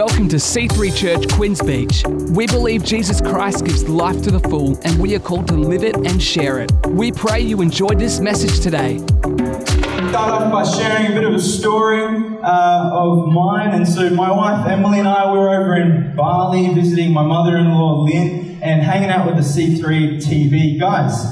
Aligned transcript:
Welcome 0.00 0.30
to 0.30 0.36
C3 0.36 0.96
Church 0.96 1.28
Quinns 1.28 1.60
Beach. 1.60 2.04
We 2.34 2.46
believe 2.46 2.82
Jesus 2.82 3.20
Christ 3.20 3.66
gives 3.66 3.86
life 3.86 4.22
to 4.22 4.30
the 4.30 4.40
full, 4.40 4.78
and 4.82 4.98
we 4.98 5.14
are 5.14 5.18
called 5.18 5.46
to 5.48 5.54
live 5.54 5.84
it 5.84 5.94
and 5.94 6.22
share 6.22 6.58
it. 6.58 6.72
We 6.86 7.12
pray 7.12 7.40
you 7.40 7.60
enjoyed 7.60 7.98
this 7.98 8.18
message 8.18 8.60
today. 8.60 8.96
Start 8.96 10.14
off 10.14 10.50
by 10.50 10.64
sharing 10.64 11.12
a 11.12 11.14
bit 11.14 11.24
of 11.24 11.34
a 11.34 11.38
story 11.38 12.02
uh, 12.42 12.90
of 12.94 13.28
mine. 13.28 13.74
And 13.74 13.86
so, 13.86 14.08
my 14.08 14.30
wife 14.30 14.66
Emily 14.66 15.00
and 15.00 15.06
I 15.06 15.30
we 15.30 15.38
were 15.38 15.50
over 15.50 15.76
in 15.76 16.16
Bali 16.16 16.72
visiting 16.72 17.12
my 17.12 17.22
mother 17.22 17.58
in 17.58 17.70
law 17.70 18.02
Lynn 18.02 18.58
and 18.62 18.80
hanging 18.80 19.10
out 19.10 19.26
with 19.26 19.36
the 19.36 19.42
C3 19.42 20.16
TV 20.16 20.80
guys. 20.80 21.26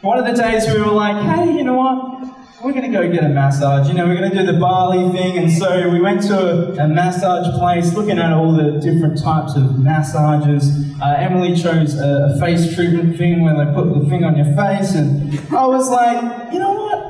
One 0.00 0.18
of 0.18 0.26
the 0.26 0.32
days 0.32 0.66
we 0.66 0.80
were 0.80 0.86
like, 0.86 1.22
hey, 1.22 1.56
you 1.56 1.62
know 1.62 1.74
what? 1.74 2.19
We're 2.62 2.72
going 2.72 2.90
to 2.90 2.96
go 2.96 3.10
get 3.10 3.24
a 3.24 3.28
massage. 3.28 3.88
You 3.88 3.94
know, 3.94 4.06
we're 4.06 4.16
going 4.16 4.30
to 4.30 4.36
do 4.36 4.44
the 4.44 4.58
Bali 4.58 5.10
thing. 5.16 5.38
And 5.38 5.50
so 5.50 5.88
we 5.88 6.00
went 6.00 6.22
to 6.24 6.36
a, 6.36 6.84
a 6.84 6.88
massage 6.88 7.46
place 7.58 7.94
looking 7.94 8.18
at 8.18 8.32
all 8.32 8.52
the 8.52 8.78
different 8.80 9.18
types 9.22 9.56
of 9.56 9.78
massages. 9.78 10.68
Uh, 11.00 11.16
Emily 11.18 11.54
chose 11.56 11.98
a, 11.98 12.34
a, 12.34 12.40
face 12.40 12.74
treatment 12.74 13.16
thing 13.16 13.42
where 13.42 13.56
they 13.56 13.72
put 13.72 13.94
the 13.94 14.08
thing 14.10 14.24
on 14.24 14.36
your 14.36 14.54
face. 14.56 14.94
And 14.94 15.38
I 15.54 15.66
was 15.66 15.88
like, 15.88 16.52
you 16.52 16.58
know 16.58 16.74
what? 16.74 17.00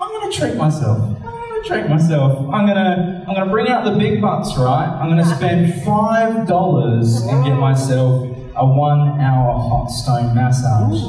I'm 0.00 0.08
going 0.08 0.30
to 0.30 0.38
treat 0.38 0.54
myself. 0.54 1.16
I'm 1.16 1.22
going 1.22 1.62
to 1.62 1.68
treat 1.68 1.88
myself. 1.88 2.38
I'm 2.54 2.66
going 2.66 2.76
to, 2.76 3.24
I'm 3.26 3.34
going 3.34 3.46
to 3.46 3.50
bring 3.50 3.68
out 3.68 3.84
the 3.84 3.98
big 3.98 4.20
bucks, 4.20 4.56
right? 4.56 4.86
I'm 4.86 5.10
going 5.10 5.24
to 5.24 5.34
spend 5.34 5.72
$5 5.82 7.28
and 7.28 7.44
get 7.44 7.56
myself 7.56 8.36
a 8.54 8.66
one 8.66 9.20
hour 9.20 9.58
hot 9.58 9.88
stone 9.88 10.32
massage. 10.34 11.00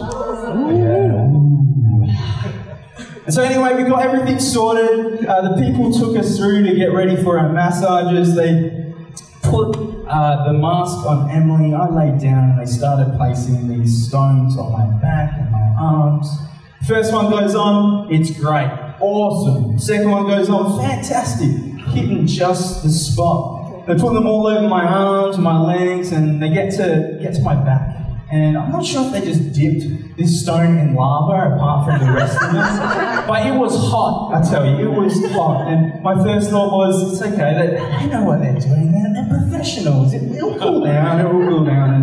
Yeah. 0.51 1.40
And 3.25 3.33
so, 3.33 3.43
anyway, 3.43 3.81
we 3.81 3.89
got 3.89 4.03
everything 4.03 4.39
sorted. 4.39 5.25
Uh, 5.25 5.53
the 5.53 5.61
people 5.61 5.93
took 5.93 6.17
us 6.17 6.37
through 6.37 6.65
to 6.65 6.75
get 6.75 6.91
ready 6.91 7.15
for 7.15 7.37
our 7.37 7.49
massages. 7.49 8.35
They 8.35 8.93
put 9.43 9.75
uh, 10.07 10.51
the 10.51 10.53
mask 10.53 11.05
on 11.05 11.29
Emily. 11.29 11.73
I 11.73 11.87
laid 11.87 12.19
down 12.19 12.51
and 12.51 12.59
they 12.59 12.65
started 12.65 13.15
placing 13.17 13.67
these 13.67 14.07
stones 14.07 14.57
on 14.57 14.71
my 14.71 14.85
back 15.01 15.33
and 15.37 15.51
my 15.51 15.73
arms. 15.79 16.27
First 16.87 17.13
one 17.13 17.29
goes 17.29 17.53
on, 17.53 18.11
it's 18.11 18.31
great, 18.31 18.71
awesome. 18.99 19.77
Second 19.77 20.09
one 20.09 20.27
goes 20.27 20.49
on, 20.49 20.79
fantastic, 20.81 21.51
hitting 21.93 22.25
just 22.25 22.81
the 22.81 22.89
spot. 22.89 23.85
They 23.85 23.93
put 23.95 24.13
them 24.13 24.25
all 24.25 24.47
over 24.47 24.67
my 24.67 24.83
arms, 24.83 25.37
my 25.37 25.61
legs, 25.61 26.11
and 26.11 26.41
they 26.41 26.49
get 26.49 26.71
to 26.77 27.19
get 27.21 27.35
to 27.35 27.41
my 27.41 27.55
back. 27.55 27.97
And 28.31 28.57
I'm 28.57 28.71
not 28.71 28.85
sure 28.85 29.05
if 29.07 29.11
they 29.11 29.25
just 29.25 29.51
dipped 29.51 30.15
this 30.15 30.41
stone 30.41 30.77
in 30.77 30.95
lava 30.95 31.53
apart 31.53 31.85
from 31.85 32.07
the 32.07 32.13
rest 32.13 32.41
of 32.41 32.53
them. 32.53 33.27
But 33.27 33.45
it 33.45 33.57
was 33.57 33.75
hot, 33.75 34.33
I 34.33 34.49
tell 34.49 34.65
you, 34.65 34.89
it 34.89 34.97
was 34.97 35.31
hot. 35.31 35.67
And 35.67 36.01
my 36.01 36.15
first 36.15 36.49
thought 36.49 36.71
was, 36.71 37.13
it's 37.13 37.21
okay, 37.21 37.77
they, 37.99 38.07
know 38.07 38.23
what 38.23 38.39
they're 38.41 38.57
doing, 38.57 38.91
they're, 38.91 39.13
they're 39.13 39.39
professionals. 39.39 40.13
It, 40.13 40.23
will 40.23 40.57
cool 40.57 40.85
down, 40.85 41.19
it 41.19 41.33
will 41.33 41.47
cool 41.47 41.65
down. 41.65 41.93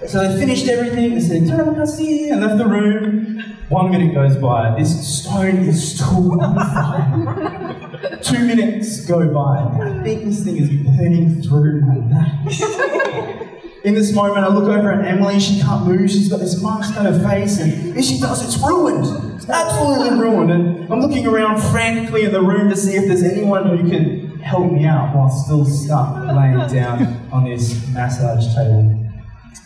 And 0.00 0.10
so 0.10 0.26
they 0.26 0.38
finished 0.38 0.68
everything, 0.68 1.14
they 1.14 1.20
said, 1.20 1.88
see 1.88 2.30
and 2.30 2.40
left 2.40 2.58
the 2.58 2.66
room. 2.66 3.40
One 3.68 3.90
minute 3.90 4.14
goes 4.14 4.36
by, 4.36 4.74
this 4.78 5.18
stone 5.18 5.56
is 5.56 5.96
still 5.96 6.40
on 6.40 6.54
fire. 6.54 8.20
Two 8.22 8.46
minutes 8.46 9.04
go 9.06 9.32
by. 9.32 9.58
I 9.82 10.02
think 10.02 10.24
this 10.24 10.44
thing 10.44 10.56
is 10.56 10.68
burning 10.70 11.42
through 11.42 11.82
my 11.82 11.98
back 12.08 13.40
in 13.84 13.94
this 13.94 14.14
moment, 14.14 14.46
I 14.46 14.48
look 14.48 14.64
over 14.64 14.90
at 14.90 15.06
Emily. 15.06 15.38
She 15.38 15.60
can't 15.60 15.86
move. 15.86 16.10
She's 16.10 16.28
got 16.28 16.40
this 16.40 16.60
mask 16.62 16.96
on 16.96 17.04
her 17.04 17.28
face, 17.28 17.60
and 17.60 17.96
if 17.96 18.04
she 18.04 18.18
does, 18.18 18.42
it's 18.42 18.58
ruined. 18.66 19.34
It's 19.36 19.48
absolutely 19.48 20.18
ruined. 20.18 20.50
And 20.50 20.92
I'm 20.92 21.00
looking 21.00 21.26
around 21.26 21.60
frantically 21.70 22.24
in 22.24 22.32
the 22.32 22.40
room 22.40 22.70
to 22.70 22.76
see 22.76 22.96
if 22.96 23.06
there's 23.06 23.22
anyone 23.22 23.76
who 23.76 23.88
can 23.90 24.40
help 24.40 24.72
me 24.72 24.86
out 24.86 25.14
while 25.14 25.30
still 25.30 25.66
stuck 25.66 26.16
laying 26.34 26.66
down 26.68 27.28
on 27.30 27.44
this 27.44 27.86
massage 27.92 28.54
table. 28.54 29.00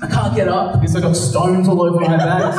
I 0.00 0.06
can't 0.06 0.34
get 0.34 0.48
up 0.48 0.74
because 0.74 0.94
I've 0.94 1.02
got 1.02 1.16
stones 1.16 1.68
all 1.68 1.82
over 1.82 2.00
my 2.00 2.16
back. 2.16 2.54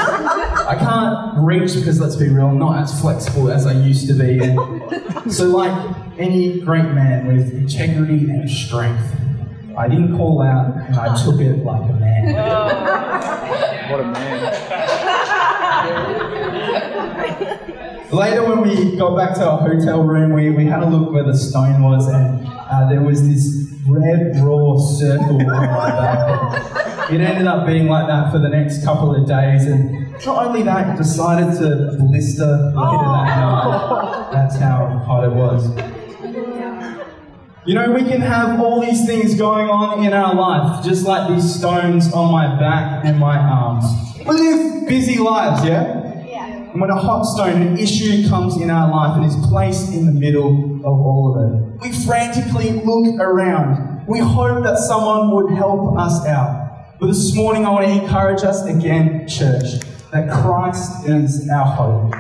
I 0.66 0.76
can't 0.76 1.46
reach 1.46 1.76
because, 1.76 2.00
let's 2.00 2.16
be 2.16 2.30
real, 2.30 2.48
I'm 2.48 2.60
not 2.60 2.84
as 2.84 3.00
flexible 3.02 3.52
as 3.52 3.66
I 3.66 3.74
used 3.74 4.08
to 4.08 4.14
be. 4.14 4.40
And 4.40 5.34
so, 5.34 5.46
like 5.46 5.96
any 6.18 6.62
great 6.62 6.90
man 6.92 7.28
with 7.28 7.54
integrity 7.54 8.30
and 8.30 8.50
strength, 8.50 9.16
I 9.80 9.88
didn't 9.88 10.18
call 10.18 10.42
out, 10.42 10.76
and 10.76 10.96
I 10.98 11.16
took 11.24 11.40
it 11.40 11.64
like 11.64 11.90
a 11.90 11.94
man. 11.94 12.34
what 13.90 14.02
a 14.02 14.04
man. 14.04 14.44
Later, 18.12 18.44
when 18.44 18.60
we 18.62 18.98
got 18.98 19.16
back 19.16 19.36
to 19.36 19.50
our 19.50 19.60
hotel 19.60 20.04
room, 20.04 20.34
we, 20.34 20.50
we 20.50 20.66
had 20.66 20.84
a 20.84 20.90
look 20.90 21.14
where 21.14 21.24
the 21.24 21.38
stone 21.38 21.82
was, 21.82 22.10
and 22.10 22.46
uh, 22.46 22.90
there 22.90 23.02
was 23.02 23.26
this 23.26 23.48
red, 23.88 24.36
raw 24.44 24.78
circle 24.78 25.38
on 25.38 25.46
my 25.48 25.90
back. 25.92 27.10
It 27.10 27.22
ended 27.22 27.48
up 27.48 27.66
being 27.66 27.88
like 27.88 28.08
that 28.08 28.34
for 28.34 28.40
the 28.40 28.50
next 28.50 28.84
couple 28.84 29.16
of 29.16 29.26
days, 29.26 29.66
and 29.66 30.12
not 30.26 30.48
only 30.48 30.64
that, 30.64 30.98
decided 30.98 31.58
to 31.58 31.96
blister 32.02 32.46
later 32.76 33.08
that 33.16 33.40
night. 33.40 34.30
That's 34.34 34.58
how 34.58 35.02
hot 35.08 35.24
it 35.24 35.32
was. 35.32 35.70
You 37.70 37.76
know, 37.76 37.92
we 37.92 38.02
can 38.02 38.20
have 38.22 38.60
all 38.60 38.82
these 38.82 39.06
things 39.06 39.36
going 39.36 39.70
on 39.70 40.04
in 40.04 40.12
our 40.12 40.34
life, 40.34 40.84
just 40.84 41.06
like 41.06 41.30
these 41.30 41.54
stones 41.54 42.12
on 42.12 42.32
my 42.32 42.60
back 42.60 43.06
and 43.06 43.20
my 43.20 43.38
arms. 43.38 43.86
We 44.18 44.26
live 44.26 44.88
busy 44.90 45.20
lives, 45.20 45.64
yeah? 45.64 46.26
Yeah. 46.26 46.48
And 46.48 46.82
when 46.82 46.90
a 46.90 46.96
hot 46.96 47.26
stone, 47.26 47.62
an 47.62 47.78
issue 47.78 48.28
comes 48.28 48.60
in 48.60 48.72
our 48.72 48.90
life 48.90 49.18
and 49.18 49.24
is 49.24 49.36
placed 49.52 49.94
in 49.94 50.08
the 50.08 50.12
middle 50.12 50.78
of 50.78 51.00
all 51.00 51.38
of 51.38 51.44
it, 51.46 51.82
we 51.84 51.92
frantically 52.08 52.72
look 52.72 53.20
around. 53.22 54.08
We 54.08 54.18
hope 54.18 54.64
that 54.64 54.80
someone 54.80 55.30
would 55.36 55.56
help 55.56 55.96
us 55.96 56.26
out. 56.26 56.98
But 57.00 57.06
this 57.06 57.36
morning, 57.36 57.68
I 57.68 57.70
want 57.70 57.86
to 57.86 57.92
encourage 57.92 58.44
us 58.44 58.66
again, 58.66 59.28
church, 59.28 59.80
that 60.12 60.28
Christ 60.32 61.08
is 61.08 61.48
our 61.48 61.66
hope. 61.66 62.16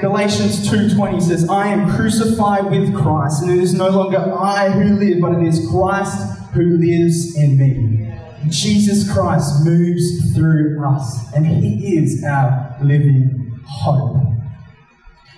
Galatians 0.00 0.68
2:20 0.68 1.20
says, 1.20 1.48
"I 1.48 1.68
am 1.68 1.90
crucified 1.90 2.70
with 2.70 2.94
Christ, 2.94 3.42
and 3.42 3.50
it 3.50 3.58
is 3.58 3.74
no 3.74 3.88
longer 3.88 4.18
I 4.18 4.70
who 4.70 4.96
live, 4.96 5.20
but 5.20 5.32
it 5.32 5.46
is 5.46 5.66
Christ 5.68 6.16
who 6.52 6.76
lives 6.76 7.34
in 7.36 7.56
me." 7.58 8.08
Jesus 8.48 9.10
Christ 9.10 9.64
moves 9.64 10.32
through 10.34 10.84
us, 10.86 11.32
and 11.34 11.46
He 11.46 11.96
is 11.96 12.22
our 12.24 12.76
living 12.82 13.52
hope. 13.66 14.16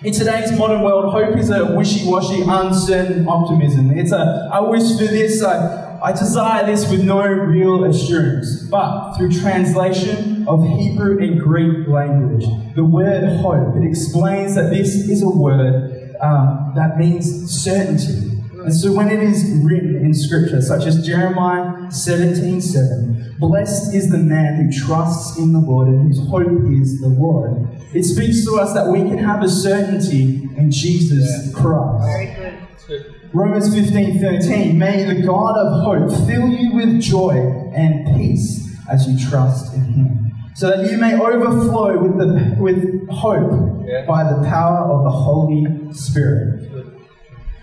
In 0.03 0.13
today's 0.13 0.57
modern 0.57 0.81
world, 0.83 1.11
hope 1.11 1.37
is 1.37 1.49
a 1.49 1.75
wishy-washy, 1.75 2.43
uncertain 2.47 3.27
optimism. 3.27 3.91
It's 3.91 4.11
a, 4.11 4.49
I 4.51 4.59
wish 4.59 4.97
for 4.97 5.05
this, 5.05 5.43
I, 5.43 5.90
I 6.03 6.11
desire 6.13 6.65
this 6.65 6.89
with 6.89 7.03
no 7.03 7.21
real 7.27 7.83
assurance, 7.83 8.63
but 8.63 9.13
through 9.13 9.31
translation 9.33 10.47
of 10.47 10.63
Hebrew 10.63 11.19
and 11.19 11.39
Greek 11.39 11.87
language, 11.87 12.43
the 12.75 12.83
word 12.83 13.23
hope, 13.37 13.75
it 13.75 13.87
explains 13.87 14.55
that 14.55 14.71
this 14.71 14.95
is 14.95 15.21
a 15.21 15.29
word 15.29 16.15
um, 16.19 16.73
that 16.75 16.97
means 16.97 17.51
certainty. 17.51 18.29
And 18.63 18.73
so 18.73 18.93
when 18.93 19.09
it 19.09 19.21
is 19.21 19.43
written 19.63 19.95
in 19.97 20.13
scripture, 20.13 20.61
such 20.61 20.85
as 20.85 21.05
Jeremiah 21.05 21.91
17 21.91 22.61
7, 22.61 23.35
blessed 23.39 23.93
is 23.93 24.09
the 24.09 24.17
man 24.17 24.55
who 24.55 24.85
trusts 24.85 25.37
in 25.37 25.53
the 25.53 25.59
Lord 25.59 25.87
and 25.87 26.07
whose 26.07 26.27
hope 26.29 26.71
is 26.71 26.99
the 26.99 27.07
Lord. 27.09 27.67
It 27.93 28.03
speaks 28.03 28.43
to 28.45 28.59
us 28.59 28.73
that 28.73 28.87
we 28.87 28.99
can 28.99 29.19
have 29.19 29.43
a 29.43 29.49
certainty 29.49 30.49
in 30.57 30.71
Jesus 30.71 31.53
Christ. 31.53 32.05
Very 32.05 32.35
good. 32.35 33.20
Romans 33.33 33.73
15 33.73 34.19
13, 34.19 34.77
may 34.77 35.05
the 35.05 35.21
God 35.25 35.55
of 35.57 35.83
hope 35.83 36.27
fill 36.27 36.49
you 36.49 36.73
with 36.73 36.99
joy 37.01 37.31
and 37.73 38.15
peace 38.17 38.75
as 38.89 39.07
you 39.07 39.29
trust 39.29 39.73
in 39.73 39.81
him, 39.85 40.31
so 40.53 40.69
that 40.69 40.91
you 40.91 40.97
may 40.97 41.17
overflow 41.17 41.97
with, 41.97 42.17
the, 42.17 42.55
with 42.59 43.07
hope 43.09 43.85
yeah. 43.87 44.05
by 44.05 44.23
the 44.23 44.45
power 44.49 44.79
of 44.79 45.05
the 45.05 45.11
Holy 45.11 45.93
Spirit. 45.93 46.69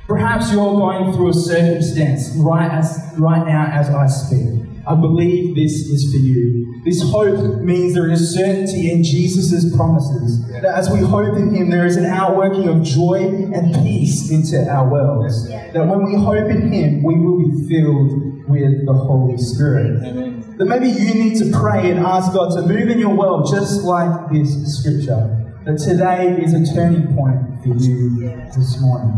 Perhaps 0.07 0.51
you're 0.53 0.73
going 0.73 1.13
through 1.13 1.29
a 1.29 1.35
circumstance 1.35 2.31
right, 2.37 2.71
as, 2.73 3.13
right 3.19 3.47
now 3.47 3.67
as 3.71 3.91
I 3.91 4.07
speak. 4.07 4.68
I 4.89 4.95
believe 4.95 5.55
this 5.55 5.73
is 5.73 6.11
for 6.11 6.17
you. 6.17 6.81
This 6.83 7.03
hope 7.03 7.61
means 7.61 7.93
there 7.93 8.11
is 8.11 8.35
certainty 8.35 8.91
in 8.91 9.05
Jesus' 9.05 9.77
promises. 9.77 10.49
That 10.49 10.65
as 10.65 10.89
we 10.89 11.01
hope 11.01 11.37
in 11.37 11.55
Him, 11.55 11.69
there 11.69 11.85
is 11.85 11.97
an 11.97 12.07
outworking 12.07 12.69
of 12.69 12.83
joy 12.83 13.19
and 13.53 13.75
peace 13.83 14.31
into 14.31 14.67
our 14.67 14.89
worlds. 14.89 15.47
That 15.47 15.87
when 15.87 16.05
we 16.05 16.15
hope 16.15 16.49
in 16.49 16.73
Him, 16.73 17.03
we 17.03 17.17
will 17.17 17.39
be 17.39 17.69
filled 17.69 18.49
with 18.49 18.87
the 18.87 18.95
Holy 18.95 19.37
Spirit. 19.37 20.03
Amen. 20.07 20.57
That 20.57 20.65
maybe 20.65 20.89
you 20.89 21.13
need 21.23 21.37
to 21.39 21.51
pray 21.53 21.91
and 21.91 22.01
ask 22.01 22.33
God 22.33 22.55
to 22.57 22.63
move 22.67 22.89
in 22.89 22.99
your 22.99 23.15
world 23.15 23.47
just 23.53 23.83
like 23.83 24.31
this 24.33 24.79
scripture. 24.79 25.55
That 25.67 25.77
today 25.77 26.35
is 26.43 26.55
a 26.55 26.75
turning 26.75 27.15
point 27.15 27.63
for 27.63 27.77
you 27.77 28.21
this 28.57 28.81
morning. 28.81 29.13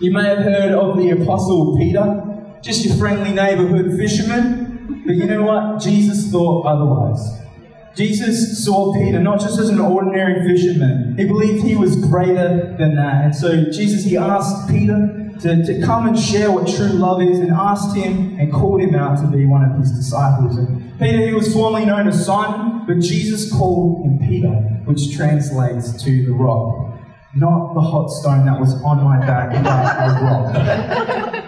You 0.00 0.10
may 0.10 0.24
have 0.24 0.38
heard 0.38 0.72
of 0.72 0.96
the 0.96 1.10
Apostle 1.10 1.78
Peter 1.78 2.31
just 2.62 2.84
your 2.84 2.94
friendly 2.96 3.32
neighborhood 3.32 3.96
fisherman. 3.98 5.02
But 5.04 5.16
you 5.16 5.26
know 5.26 5.42
what? 5.42 5.82
Jesus 5.82 6.30
thought 6.30 6.64
otherwise. 6.64 7.40
Jesus 7.94 8.64
saw 8.64 8.94
Peter 8.94 9.20
not 9.20 9.40
just 9.40 9.58
as 9.58 9.68
an 9.68 9.78
ordinary 9.78 10.46
fisherman, 10.46 11.14
he 11.18 11.26
believed 11.26 11.62
he 11.62 11.76
was 11.76 11.96
greater 11.96 12.74
than 12.78 12.94
that. 12.96 13.24
And 13.24 13.36
so 13.36 13.64
Jesus, 13.70 14.04
he 14.04 14.16
asked 14.16 14.70
Peter 14.70 15.30
to, 15.40 15.64
to 15.64 15.82
come 15.82 16.06
and 16.06 16.18
share 16.18 16.50
what 16.50 16.66
true 16.66 16.88
love 16.88 17.20
is 17.20 17.38
and 17.38 17.50
asked 17.50 17.94
him 17.94 18.38
and 18.38 18.50
called 18.50 18.80
him 18.80 18.94
out 18.94 19.18
to 19.20 19.26
be 19.36 19.44
one 19.44 19.62
of 19.62 19.78
his 19.78 19.92
disciples. 19.92 20.56
And 20.56 20.98
Peter, 20.98 21.26
he 21.26 21.34
was 21.34 21.52
formerly 21.52 21.84
known 21.84 22.08
as 22.08 22.24
Simon, 22.24 22.86
but 22.86 23.00
Jesus 23.00 23.52
called 23.52 24.06
him 24.06 24.18
Peter, 24.20 24.52
which 24.86 25.14
translates 25.14 26.02
to 26.04 26.24
the 26.24 26.32
rock, 26.32 26.98
not 27.34 27.74
the 27.74 27.80
hot 27.80 28.08
stone 28.08 28.46
that 28.46 28.58
was 28.58 28.72
on 28.82 29.04
my 29.04 29.18
back, 29.18 29.50
but 29.50 29.66
a 29.98 31.24
rock. 31.24 31.34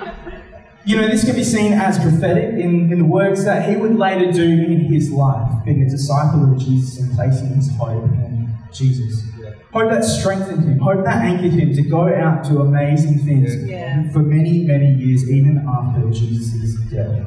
You 0.86 0.96
know, 0.98 1.08
this 1.08 1.24
can 1.24 1.34
be 1.34 1.44
seen 1.44 1.72
as 1.72 1.98
prophetic 1.98 2.54
in, 2.62 2.92
in 2.92 2.98
the 2.98 3.04
works 3.06 3.44
that 3.44 3.66
he 3.68 3.74
would 3.76 3.96
later 3.96 4.30
do 4.30 4.44
in 4.44 4.80
his 4.84 5.10
life, 5.10 5.64
being 5.64 5.82
a 5.82 5.88
disciple 5.88 6.52
of 6.52 6.58
Jesus 6.58 7.00
and 7.00 7.14
placing 7.14 7.54
his 7.54 7.74
hope 7.76 8.04
in 8.04 8.52
Jesus. 8.70 9.22
Hope 9.72 9.90
that 9.90 10.04
strengthened 10.04 10.64
him, 10.64 10.78
hope 10.78 11.04
that 11.04 11.24
anchored 11.24 11.52
him 11.52 11.72
to 11.74 11.82
go 11.82 12.14
out 12.14 12.44
to 12.44 12.60
amazing 12.60 13.18
things 13.20 13.64
Yeah. 13.64 14.10
for 14.12 14.18
many, 14.18 14.64
many 14.64 14.92
years, 14.92 15.28
even 15.30 15.66
after 15.66 16.10
Jesus' 16.10 16.74
death. 16.90 17.24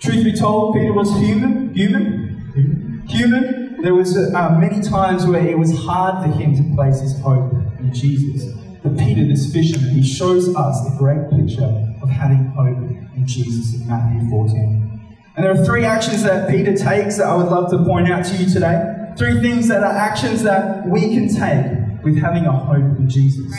Truth 0.00 0.24
be 0.24 0.32
told, 0.32 0.74
Peter 0.74 0.92
was 0.92 1.08
human, 1.18 1.72
human, 1.74 3.04
human. 3.08 3.80
There 3.82 3.94
was 3.94 4.16
uh, 4.16 4.58
many 4.58 4.82
times 4.82 5.24
where 5.24 5.46
it 5.46 5.56
was 5.56 5.76
hard 5.84 6.24
for 6.24 6.36
him 6.36 6.56
to 6.56 6.74
place 6.74 7.00
his 7.00 7.18
hope 7.20 7.52
in 7.78 7.94
Jesus. 7.94 8.52
But 8.82 8.98
Peter, 8.98 9.24
this 9.24 9.52
fisherman, 9.52 9.90
he 9.90 10.02
shows 10.02 10.54
us 10.56 10.92
a 10.92 10.98
great 10.98 11.30
picture 11.30 11.91
of 12.02 12.08
having 12.08 12.44
hope 12.46 12.76
in 13.16 13.26
Jesus 13.26 13.74
in 13.74 13.86
Matthew 13.86 14.28
14. 14.28 15.16
And 15.36 15.44
there 15.44 15.52
are 15.52 15.64
three 15.64 15.84
actions 15.84 16.22
that 16.24 16.50
Peter 16.50 16.76
takes 16.76 17.16
that 17.16 17.26
I 17.26 17.34
would 17.36 17.46
love 17.46 17.70
to 17.70 17.78
point 17.84 18.10
out 18.10 18.24
to 18.26 18.36
you 18.36 18.48
today. 18.52 19.12
Three 19.16 19.40
things 19.40 19.68
that 19.68 19.82
are 19.82 19.92
actions 19.92 20.42
that 20.42 20.86
we 20.86 21.00
can 21.00 21.28
take 21.28 22.04
with 22.04 22.18
having 22.18 22.44
a 22.44 22.52
hope 22.52 22.98
in 22.98 23.08
Jesus. 23.08 23.54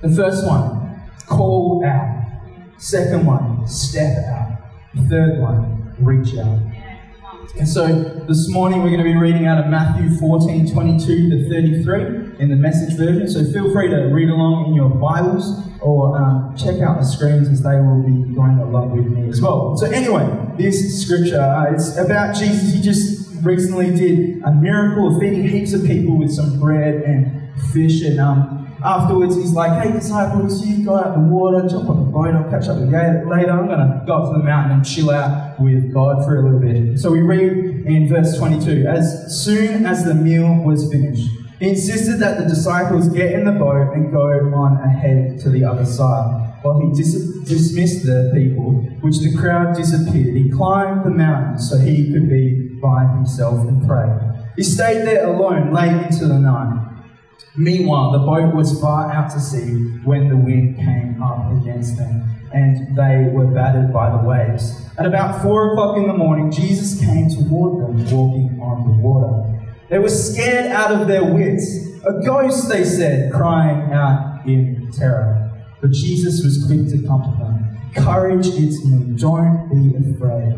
The 0.00 0.08
first 0.08 0.46
one, 0.46 1.02
call 1.26 1.84
out. 1.84 2.22
Second 2.78 3.26
one, 3.26 3.66
step 3.68 4.24
out. 4.26 4.58
The 4.94 5.02
third 5.02 5.40
one, 5.40 5.94
reach 6.00 6.36
out. 6.36 6.58
And 7.58 7.68
so 7.68 7.86
this 8.26 8.48
morning 8.48 8.82
we're 8.82 8.90
going 8.90 8.98
to 8.98 9.04
be 9.04 9.16
reading 9.16 9.46
out 9.46 9.58
of 9.58 9.66
Matthew 9.66 10.16
14, 10.16 10.72
22 10.72 11.30
to 11.30 11.48
33 11.50 12.31
in 12.42 12.48
the 12.48 12.56
message 12.56 12.96
version. 12.96 13.28
So 13.28 13.44
feel 13.52 13.72
free 13.72 13.88
to 13.88 14.10
read 14.12 14.28
along 14.28 14.66
in 14.66 14.74
your 14.74 14.90
Bibles 14.90 15.62
or 15.80 16.18
um, 16.18 16.54
check 16.56 16.80
out 16.80 16.98
the 16.98 17.06
screens 17.06 17.48
as 17.48 17.62
they 17.62 17.76
will 17.76 18.02
be 18.02 18.34
going 18.34 18.58
along 18.58 18.96
with 18.96 19.06
me 19.06 19.28
as 19.28 19.40
well. 19.40 19.76
So 19.76 19.86
anyway, 19.86 20.26
this 20.58 21.02
scripture, 21.02 21.40
uh, 21.40 21.72
it's 21.72 21.96
about 21.96 22.34
Jesus. 22.34 22.74
He 22.74 22.82
just 22.82 23.30
recently 23.42 23.94
did 23.94 24.42
a 24.42 24.50
miracle 24.50 25.14
of 25.14 25.20
feeding 25.20 25.46
heaps 25.46 25.72
of 25.72 25.84
people 25.86 26.18
with 26.18 26.32
some 26.32 26.58
bread 26.58 27.02
and 27.02 27.48
fish. 27.72 28.02
And 28.02 28.18
um, 28.18 28.76
afterwards 28.84 29.36
he's 29.36 29.52
like, 29.52 29.80
hey 29.80 29.92
disciples, 29.92 30.66
you 30.66 30.84
go 30.84 30.96
out 30.96 31.14
in 31.14 31.22
the 31.22 31.28
water, 31.28 31.68
jump 31.68 31.88
on 31.90 32.04
the 32.04 32.10
boat, 32.10 32.34
I'll 32.34 32.50
catch 32.50 32.68
up 32.68 32.78
with 32.78 32.90
you 32.90 33.30
later. 33.30 33.52
I'm 33.52 33.66
going 33.66 33.78
to 33.78 34.02
go 34.04 34.14
up 34.14 34.32
to 34.32 34.38
the 34.38 34.44
mountain 34.44 34.78
and 34.78 34.84
chill 34.84 35.10
out 35.10 35.60
with 35.60 35.94
God 35.94 36.24
for 36.24 36.40
a 36.40 36.42
little 36.42 36.58
bit. 36.58 36.98
So 36.98 37.12
we 37.12 37.20
read 37.20 37.86
in 37.86 38.08
verse 38.08 38.36
22, 38.36 38.88
as 38.88 39.44
soon 39.44 39.86
as 39.86 40.04
the 40.04 40.14
meal 40.14 40.62
was 40.64 40.90
finished, 40.90 41.28
he 41.62 41.68
insisted 41.68 42.18
that 42.18 42.38
the 42.38 42.44
disciples 42.44 43.08
get 43.10 43.30
in 43.30 43.44
the 43.44 43.52
boat 43.52 43.94
and 43.94 44.10
go 44.10 44.26
on 44.52 44.78
ahead 44.82 45.38
to 45.38 45.48
the 45.48 45.64
other 45.64 45.86
side. 45.86 46.58
While 46.62 46.80
he 46.80 46.92
dis- 46.92 47.38
dismissed 47.44 48.04
the 48.04 48.32
people, 48.34 48.72
which 49.00 49.20
the 49.20 49.36
crowd 49.36 49.76
disappeared, 49.76 50.34
he 50.34 50.50
climbed 50.50 51.04
the 51.04 51.10
mountain 51.10 51.60
so 51.60 51.78
he 51.78 52.12
could 52.12 52.28
be 52.28 52.68
by 52.82 53.06
himself 53.14 53.60
and 53.68 53.86
pray. 53.86 54.10
He 54.56 54.64
stayed 54.64 55.06
there 55.06 55.28
alone 55.28 55.72
late 55.72 56.04
into 56.04 56.26
the 56.26 56.40
night. 56.40 56.88
Meanwhile, 57.56 58.10
the 58.10 58.26
boat 58.26 58.56
was 58.56 58.80
far 58.80 59.12
out 59.12 59.30
to 59.30 59.38
sea 59.38 60.00
when 60.02 60.30
the 60.30 60.36
wind 60.36 60.78
came 60.78 61.22
up 61.22 61.52
against 61.62 61.96
them, 61.96 62.28
and 62.52 62.96
they 62.96 63.30
were 63.32 63.46
battered 63.46 63.92
by 63.92 64.10
the 64.10 64.26
waves. 64.26 64.84
At 64.98 65.06
about 65.06 65.40
four 65.42 65.70
o'clock 65.70 65.96
in 65.96 66.08
the 66.08 66.12
morning, 66.12 66.50
Jesus 66.50 66.98
came 66.98 67.28
toward 67.30 67.82
them, 67.82 68.04
walking 68.10 68.58
on 68.60 68.82
the 68.82 69.00
water. 69.00 69.51
They 69.92 69.98
were 69.98 70.08
scared 70.08 70.72
out 70.72 70.90
of 70.90 71.06
their 71.06 71.22
wits. 71.22 71.66
A 72.06 72.24
ghost, 72.24 72.70
they 72.70 72.82
said, 72.82 73.30
crying 73.30 73.92
out 73.92 74.40
in 74.46 74.90
terror. 74.90 75.52
But 75.82 75.90
Jesus 75.90 76.42
was 76.42 76.64
quick 76.64 76.88
to 76.88 77.06
comfort 77.06 77.38
them. 77.38 77.76
Courage, 77.94 78.46
it's 78.46 78.82
me. 78.86 79.14
Don't 79.18 79.68
be 79.68 79.94
afraid. 79.94 80.54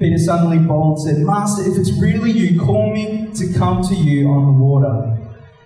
Peter 0.00 0.18
suddenly 0.18 0.58
bold 0.58 1.00
said, 1.00 1.18
Master, 1.18 1.62
if 1.62 1.78
it's 1.78 1.92
really 2.00 2.32
you, 2.32 2.58
call 2.58 2.92
me 2.92 3.28
to 3.36 3.56
come 3.56 3.86
to 3.86 3.94
you 3.94 4.26
on 4.26 4.46
the 4.46 4.64
water. 4.64 5.16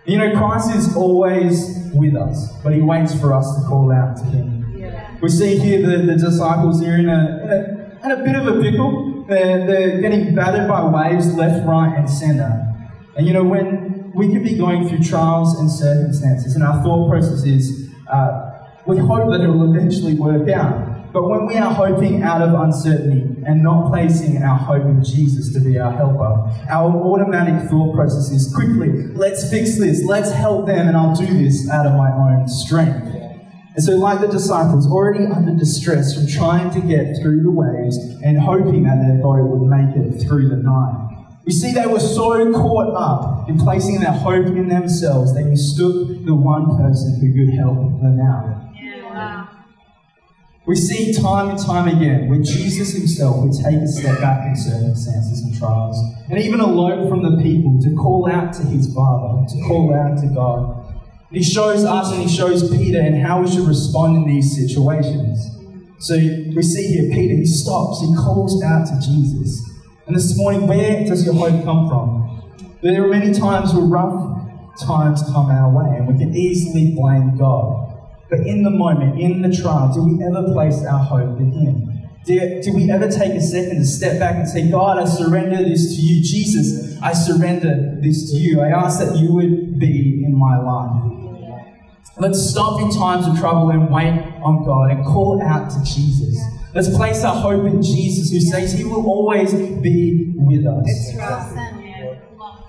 You 0.04 0.18
know, 0.18 0.36
Christ 0.36 0.76
is 0.76 0.94
always 0.94 1.90
with 1.94 2.14
us, 2.16 2.52
but 2.62 2.74
he 2.74 2.82
waits 2.82 3.18
for 3.18 3.32
us 3.32 3.46
to 3.56 3.66
call 3.66 3.92
out 3.92 4.18
to 4.18 4.24
him. 4.24 5.18
We 5.22 5.30
see 5.30 5.56
here 5.56 5.80
the, 5.80 6.04
the 6.04 6.18
disciples 6.18 6.82
are 6.82 6.94
in 6.94 7.08
a, 7.08 7.40
in 7.44 7.50
a, 7.50 8.00
in 8.04 8.10
a 8.10 8.22
bit 8.22 8.36
of 8.36 8.46
a 8.46 8.60
pickle. 8.60 9.24
They're, 9.26 9.66
they're 9.66 10.00
getting 10.02 10.34
battered 10.34 10.68
by 10.68 10.84
waves 10.84 11.34
left, 11.34 11.66
right, 11.66 11.96
and 11.96 12.10
center. 12.10 12.74
And 13.16 13.26
you 13.26 13.32
know, 13.32 13.44
when 13.44 14.12
we 14.14 14.32
could 14.32 14.44
be 14.44 14.56
going 14.56 14.88
through 14.88 15.02
trials 15.02 15.58
and 15.58 15.70
circumstances, 15.70 16.54
and 16.54 16.62
our 16.62 16.82
thought 16.82 17.10
process 17.10 17.44
is, 17.44 17.90
uh, 18.10 18.52
we 18.86 18.98
hope 18.98 19.30
that 19.32 19.40
it 19.40 19.48
will 19.48 19.74
eventually 19.74 20.14
work 20.14 20.48
out. 20.50 21.12
But 21.12 21.30
when 21.30 21.46
we 21.46 21.56
are 21.56 21.72
hoping 21.72 22.22
out 22.22 22.42
of 22.42 22.52
uncertainty 22.52 23.42
and 23.46 23.62
not 23.62 23.90
placing 23.90 24.42
our 24.42 24.58
hope 24.58 24.82
in 24.82 25.02
Jesus 25.02 25.50
to 25.54 25.60
be 25.60 25.78
our 25.78 25.90
helper, 25.90 26.52
our 26.68 26.90
automatic 26.90 27.70
thought 27.70 27.94
process 27.94 28.30
is 28.30 28.54
quickly, 28.54 28.90
let's 29.14 29.48
fix 29.50 29.78
this, 29.78 30.04
let's 30.04 30.30
help 30.30 30.66
them, 30.66 30.88
and 30.88 30.96
I'll 30.96 31.16
do 31.16 31.26
this 31.26 31.70
out 31.70 31.86
of 31.86 31.94
my 31.94 32.10
own 32.12 32.46
strength. 32.46 33.06
And 33.76 33.82
so, 33.82 33.92
like 33.92 34.20
the 34.20 34.28
disciples, 34.28 34.86
already 34.86 35.24
under 35.24 35.54
distress 35.54 36.14
from 36.14 36.26
trying 36.26 36.70
to 36.70 36.86
get 36.86 37.16
through 37.22 37.42
the 37.42 37.50
waves 37.50 37.96
and 38.22 38.38
hoping 38.38 38.84
that 38.84 38.98
their 39.00 39.16
boat 39.22 39.48
would 39.48 39.68
make 39.68 39.96
it 39.96 40.26
through 40.26 40.48
the 40.48 40.56
night, 40.56 41.15
we 41.46 41.52
see 41.52 41.72
they 41.72 41.86
were 41.86 42.00
so 42.00 42.52
caught 42.52 42.92
up 42.94 43.48
in 43.48 43.56
placing 43.56 44.00
their 44.00 44.10
hope 44.10 44.46
in 44.46 44.68
themselves, 44.68 45.32
they 45.32 45.44
mistook 45.44 46.08
the 46.24 46.34
one 46.34 46.76
person 46.76 47.20
who 47.20 47.32
could 47.32 47.54
help 47.54 47.78
them 48.02 48.20
out. 48.20 48.66
We 50.66 50.74
see 50.74 51.12
time 51.12 51.50
and 51.50 51.58
time 51.58 51.86
again 51.86 52.28
where 52.28 52.42
Jesus 52.42 52.92
himself 52.92 53.36
would 53.36 53.52
take 53.52 53.76
a 53.76 53.86
step 53.86 54.20
back 54.20 54.48
in 54.48 54.56
circumstances 54.56 55.42
and 55.44 55.56
trials, 55.56 55.96
and 56.28 56.40
even 56.40 56.58
elope 56.58 57.08
from 57.08 57.22
the 57.22 57.40
people 57.40 57.78
to 57.82 57.94
call 57.94 58.28
out 58.28 58.52
to 58.54 58.62
his 58.62 58.92
Father, 58.92 59.46
to 59.46 59.62
call 59.68 59.94
out 59.94 60.20
to 60.22 60.26
God. 60.34 60.82
He 61.30 61.44
shows 61.44 61.84
us 61.84 62.10
and 62.10 62.22
he 62.22 62.28
shows 62.28 62.68
Peter 62.76 63.00
and 63.00 63.22
how 63.24 63.42
we 63.42 63.48
should 63.48 63.68
respond 63.68 64.16
in 64.16 64.34
these 64.34 64.56
situations. 64.56 65.38
So 66.00 66.16
we 66.16 66.62
see 66.62 66.88
here 66.88 67.10
Peter, 67.12 67.36
he 67.36 67.46
stops, 67.46 68.00
he 68.00 68.12
calls 68.16 68.60
out 68.64 68.86
to 68.88 69.00
Jesus. 69.00 69.62
And 70.06 70.14
this 70.14 70.36
morning, 70.38 70.68
where 70.68 71.04
does 71.04 71.24
your 71.24 71.34
hope 71.34 71.64
come 71.64 71.88
from? 71.88 72.42
There 72.80 73.04
are 73.04 73.08
many 73.08 73.34
times 73.34 73.74
where 73.74 73.84
rough 73.84 74.40
times 74.86 75.20
come 75.32 75.50
our 75.50 75.68
way, 75.68 75.96
and 75.96 76.06
we 76.06 76.16
can 76.16 76.32
easily 76.36 76.94
blame 76.94 77.36
God. 77.36 77.92
But 78.30 78.40
in 78.40 78.62
the 78.62 78.70
moment, 78.70 79.20
in 79.20 79.42
the 79.42 79.50
trial, 79.50 79.92
do 79.92 80.04
we 80.04 80.22
ever 80.24 80.52
place 80.52 80.84
our 80.84 81.00
hope 81.00 81.40
in 81.40 81.50
Him? 81.50 82.08
Do, 82.24 82.62
do 82.62 82.72
we 82.72 82.88
ever 82.88 83.08
take 83.08 83.32
a 83.32 83.40
second 83.40 83.78
to 83.78 83.84
step 83.84 84.20
back 84.20 84.36
and 84.36 84.48
say, 84.48 84.70
God, 84.70 84.98
I 84.98 85.06
surrender 85.06 85.56
this 85.56 85.96
to 85.96 86.02
you. 86.02 86.22
Jesus, 86.22 87.00
I 87.02 87.12
surrender 87.12 87.98
this 88.00 88.30
to 88.30 88.36
you. 88.36 88.60
I 88.60 88.68
ask 88.68 89.00
that 89.00 89.16
you 89.16 89.34
would 89.34 89.80
be 89.80 90.22
in 90.24 90.38
my 90.38 90.56
life. 90.56 91.02
Let's 92.18 92.48
stop 92.48 92.80
in 92.80 92.90
times 92.92 93.26
of 93.26 93.38
trouble 93.40 93.70
and 93.70 93.90
wait 93.92 94.22
on 94.42 94.64
God 94.64 94.92
and 94.92 95.04
call 95.04 95.42
out 95.42 95.68
to 95.70 95.82
Jesus. 95.84 96.40
Let's 96.76 96.94
place 96.94 97.24
our 97.24 97.34
hope 97.34 97.64
in 97.64 97.80
Jesus, 97.80 98.30
who 98.30 98.38
says 98.38 98.74
He 98.74 98.84
will 98.84 99.06
always 99.06 99.50
be 99.54 100.34
with 100.36 100.66
us. 100.66 100.86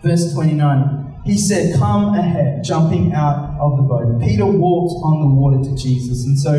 Verse 0.01 0.33
29. 0.33 1.23
He 1.25 1.37
said, 1.37 1.77
Come 1.77 2.13
ahead, 2.13 2.63
jumping 2.63 3.11
out 3.11 3.59
of 3.59 3.75
the 3.75 3.83
boat. 3.83 4.21
Peter 4.21 4.45
walked 4.45 5.03
on 5.03 5.19
the 5.19 5.35
water 5.35 5.69
to 5.69 5.75
Jesus. 5.75 6.23
And 6.23 6.39
so, 6.39 6.53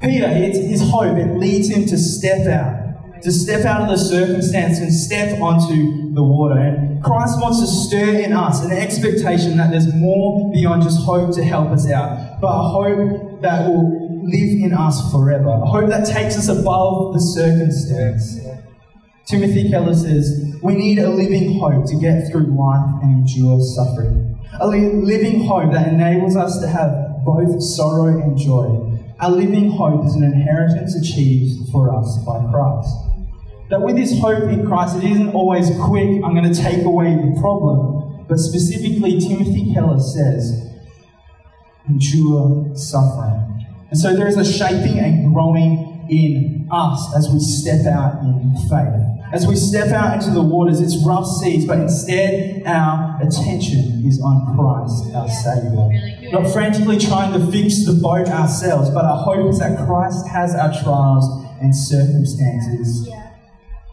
Peter, 0.00 0.24
it's 0.26 0.56
his 0.56 0.80
hope, 0.90 1.14
it 1.18 1.36
leads 1.36 1.68
him 1.68 1.84
to 1.84 1.98
step 1.98 2.46
out, 2.46 2.81
to 3.22 3.30
step 3.30 3.64
out 3.64 3.82
of 3.82 3.88
the 3.88 3.96
circumstance 3.96 4.78
and 4.78 4.92
step 4.92 5.40
onto 5.40 6.12
the 6.12 6.22
water. 6.22 6.58
And 6.58 7.02
Christ 7.02 7.40
wants 7.40 7.60
to 7.60 7.66
stir 7.66 8.20
in 8.20 8.32
us 8.32 8.64
an 8.64 8.72
expectation 8.72 9.56
that 9.58 9.70
there's 9.70 9.92
more 9.94 10.52
beyond 10.52 10.82
just 10.82 11.00
hope 11.04 11.34
to 11.34 11.44
help 11.44 11.68
us 11.68 11.90
out, 11.90 12.40
but 12.40 12.48
a 12.48 12.62
hope 12.62 13.40
that 13.42 13.68
will 13.68 14.12
live 14.24 14.62
in 14.62 14.72
us 14.72 15.10
forever, 15.12 15.48
a 15.48 15.66
hope 15.66 15.88
that 15.88 16.06
takes 16.06 16.36
us 16.36 16.48
above 16.48 17.14
the 17.14 17.20
circumstance. 17.20 18.40
Timothy 19.26 19.70
Keller 19.70 19.94
says, 19.94 20.56
We 20.62 20.74
need 20.74 20.98
a 20.98 21.08
living 21.08 21.58
hope 21.58 21.86
to 21.86 21.96
get 21.96 22.30
through 22.30 22.46
life 22.46 23.02
and 23.02 23.26
endure 23.26 23.60
suffering. 23.60 24.38
A 24.60 24.66
li- 24.66 24.92
living 24.92 25.44
hope 25.44 25.72
that 25.72 25.88
enables 25.88 26.36
us 26.36 26.60
to 26.60 26.66
have 26.66 27.24
both 27.24 27.62
sorrow 27.62 28.08
and 28.08 28.36
joy. 28.36 29.00
A 29.20 29.30
living 29.30 29.70
hope 29.70 30.04
is 30.04 30.14
an 30.14 30.24
inheritance 30.24 30.96
achieved 30.96 31.70
for 31.70 31.96
us 31.96 32.18
by 32.26 32.44
Christ. 32.50 33.11
That 33.72 33.80
with 33.80 33.96
this 33.96 34.20
hope 34.20 34.50
in 34.50 34.66
Christ, 34.66 34.98
it 34.98 35.04
isn't 35.04 35.30
always 35.30 35.70
quick, 35.80 36.22
I'm 36.22 36.34
going 36.34 36.44
to 36.44 36.54
take 36.54 36.84
away 36.84 37.14
the 37.14 37.34
problem. 37.40 38.26
But 38.28 38.36
specifically, 38.36 39.18
Timothy 39.18 39.72
Keller 39.72 39.98
says, 39.98 40.68
endure 41.88 42.76
suffering. 42.76 43.66
And 43.88 43.98
so 43.98 44.14
there 44.14 44.28
is 44.28 44.36
a 44.36 44.44
shaping 44.44 44.98
and 44.98 45.32
growing 45.32 46.06
in 46.10 46.68
us 46.70 47.16
as 47.16 47.30
we 47.32 47.40
step 47.40 47.86
out 47.86 48.20
in 48.20 48.54
faith. 48.68 49.32
As 49.32 49.46
we 49.46 49.56
step 49.56 49.88
out 49.88 50.16
into 50.16 50.32
the 50.32 50.42
waters, 50.42 50.78
it's 50.78 51.02
rough 51.06 51.26
seas, 51.26 51.64
but 51.64 51.78
instead 51.78 52.64
our 52.66 53.22
attention 53.22 54.04
is 54.06 54.20
on 54.20 54.54
Christ, 54.54 55.14
our 55.14 55.30
Savior. 55.30 56.30
Not 56.30 56.52
frantically 56.52 56.98
trying 56.98 57.32
to 57.32 57.50
fix 57.50 57.86
the 57.86 57.94
boat 57.94 58.28
ourselves, 58.28 58.90
but 58.90 59.06
our 59.06 59.16
hope 59.16 59.48
is 59.48 59.60
that 59.60 59.78
Christ 59.86 60.28
has 60.28 60.54
our 60.54 60.74
trials 60.82 61.42
and 61.62 61.74
circumstances. 61.74 63.08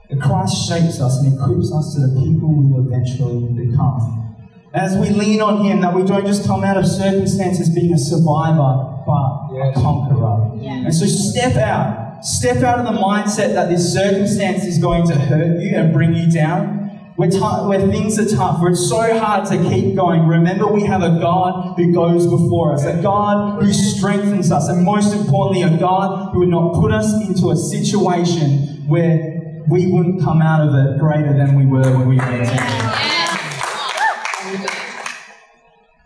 That 0.10 0.20
Christ 0.22 0.68
shapes 0.68 1.00
us 1.00 1.22
and 1.22 1.34
equips 1.40 1.72
us 1.72 1.94
to 1.94 2.02
the 2.02 2.20
people 2.20 2.50
we 2.50 2.66
will 2.72 2.88
eventually 2.88 3.46
become. 3.54 4.36
As 4.74 4.98
we 4.98 5.10
lean 5.10 5.42
on 5.42 5.64
Him, 5.64 5.82
that 5.82 5.94
we 5.94 6.04
don't 6.04 6.26
just 6.26 6.46
come 6.48 6.64
out 6.64 6.78
of 6.78 6.88
circumstances 6.88 7.70
being 7.70 7.94
a 7.94 7.98
survivor, 7.98 9.04
but 9.06 9.50
a 9.70 9.74
conqueror. 9.76 10.52
And 10.86 10.94
so 10.94 11.06
step 11.06 11.56
out. 11.58 12.26
Step 12.26 12.58
out 12.64 12.80
of 12.80 12.86
the 12.86 13.00
mindset 13.00 13.54
that 13.54 13.70
this 13.70 13.94
circumstance 13.94 14.66
is 14.66 14.78
going 14.80 15.08
to 15.08 15.16
hurt 15.16 15.60
you 15.62 15.78
and 15.78 15.94
bring 15.94 16.16
you 16.16 16.30
down. 16.30 16.78
Where, 17.16 17.30
t- 17.30 17.38
where 17.38 17.82
things 17.82 18.18
are 18.18 18.34
tough, 18.34 18.62
where 18.62 18.72
it's 18.72 18.88
so 18.88 19.20
hard 19.20 19.46
to 19.50 19.58
keep 19.70 19.96
going, 19.96 20.26
remember 20.26 20.68
we 20.68 20.84
have 20.84 21.04
a 21.04 21.20
God 21.20 21.76
who 21.76 21.94
goes 21.94 22.26
before 22.26 22.74
us, 22.74 22.86
a 22.86 23.02
God 23.02 23.62
who 23.62 23.74
strengthens 23.74 24.52
us, 24.54 24.70
and 24.70 24.84
most 24.84 25.14
importantly, 25.14 25.64
a 25.64 25.78
God 25.78 26.32
who 26.32 26.40
would 26.40 26.50
not 26.50 26.76
put 26.76 26.94
us 26.94 27.12
into 27.28 27.52
a 27.52 27.58
situation 27.58 28.88
where 28.88 29.39
we 29.68 29.92
wouldn't 29.92 30.22
come 30.22 30.42
out 30.42 30.68
of 30.68 30.74
it 30.76 31.00
greater 31.00 31.34
than 31.34 31.56
we 31.56 31.66
were 31.66 31.98
when 31.98 32.08
we 32.08 32.18
went 32.18 32.48
in. 32.48 33.00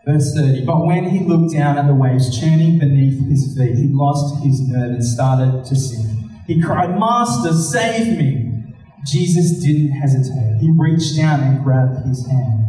Verse 0.05 0.33
30. 0.36 0.65
But 0.65 0.86
when 0.86 1.05
he 1.05 1.19
looked 1.19 1.53
down 1.53 1.77
at 1.77 1.88
the 1.88 1.95
waves 1.95 2.38
churning 2.38 2.79
beneath 2.79 3.25
his 3.29 3.55
feet, 3.57 3.77
he 3.77 3.88
lost 3.88 4.43
his 4.43 4.60
nerve 4.67 4.91
and 4.91 5.03
started 5.03 5.63
to 5.65 5.75
sink. 5.75 6.10
He 6.45 6.62
cried, 6.62 7.00
Master, 7.00 7.53
save 7.53 8.17
me! 8.17 8.51
Jesus 9.05 9.63
didn't 9.63 9.91
hesitate. 9.91 10.57
He 10.60 10.72
reached 10.72 11.15
down 11.15 11.41
and 11.41 11.63
grabbed 11.63 12.05
his 12.05 12.27
hand. 12.27 12.65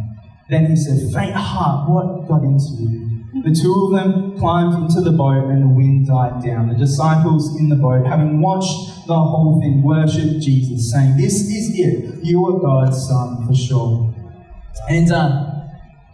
Then 0.49 0.67
he 0.67 0.75
said, 0.75 1.13
Faint 1.13 1.35
heart, 1.35 1.89
what 1.89 2.27
got 2.27 2.43
into 2.43 2.73
you? 2.79 3.15
The 3.43 3.53
two 3.53 3.73
of 3.85 3.91
them 3.91 4.37
climbed 4.39 4.73
into 4.81 5.01
the 5.01 5.11
boat 5.11 5.49
and 5.49 5.61
the 5.61 5.67
wind 5.67 6.07
died 6.07 6.41
down. 6.43 6.69
The 6.69 6.75
disciples 6.75 7.59
in 7.59 7.67
the 7.67 7.75
boat, 7.75 8.05
having 8.07 8.41
watched 8.41 8.94
the 9.05 9.15
whole 9.15 9.59
thing, 9.59 9.83
Worship 9.83 10.41
Jesus, 10.41 10.91
saying, 10.91 11.17
This 11.17 11.33
is 11.33 11.77
it. 11.77 12.23
You 12.23 12.45
are 12.47 12.59
God's 12.59 13.07
son 13.07 13.45
for 13.47 13.53
sure. 13.53 14.13
And 14.89 15.11
uh, 15.11 15.55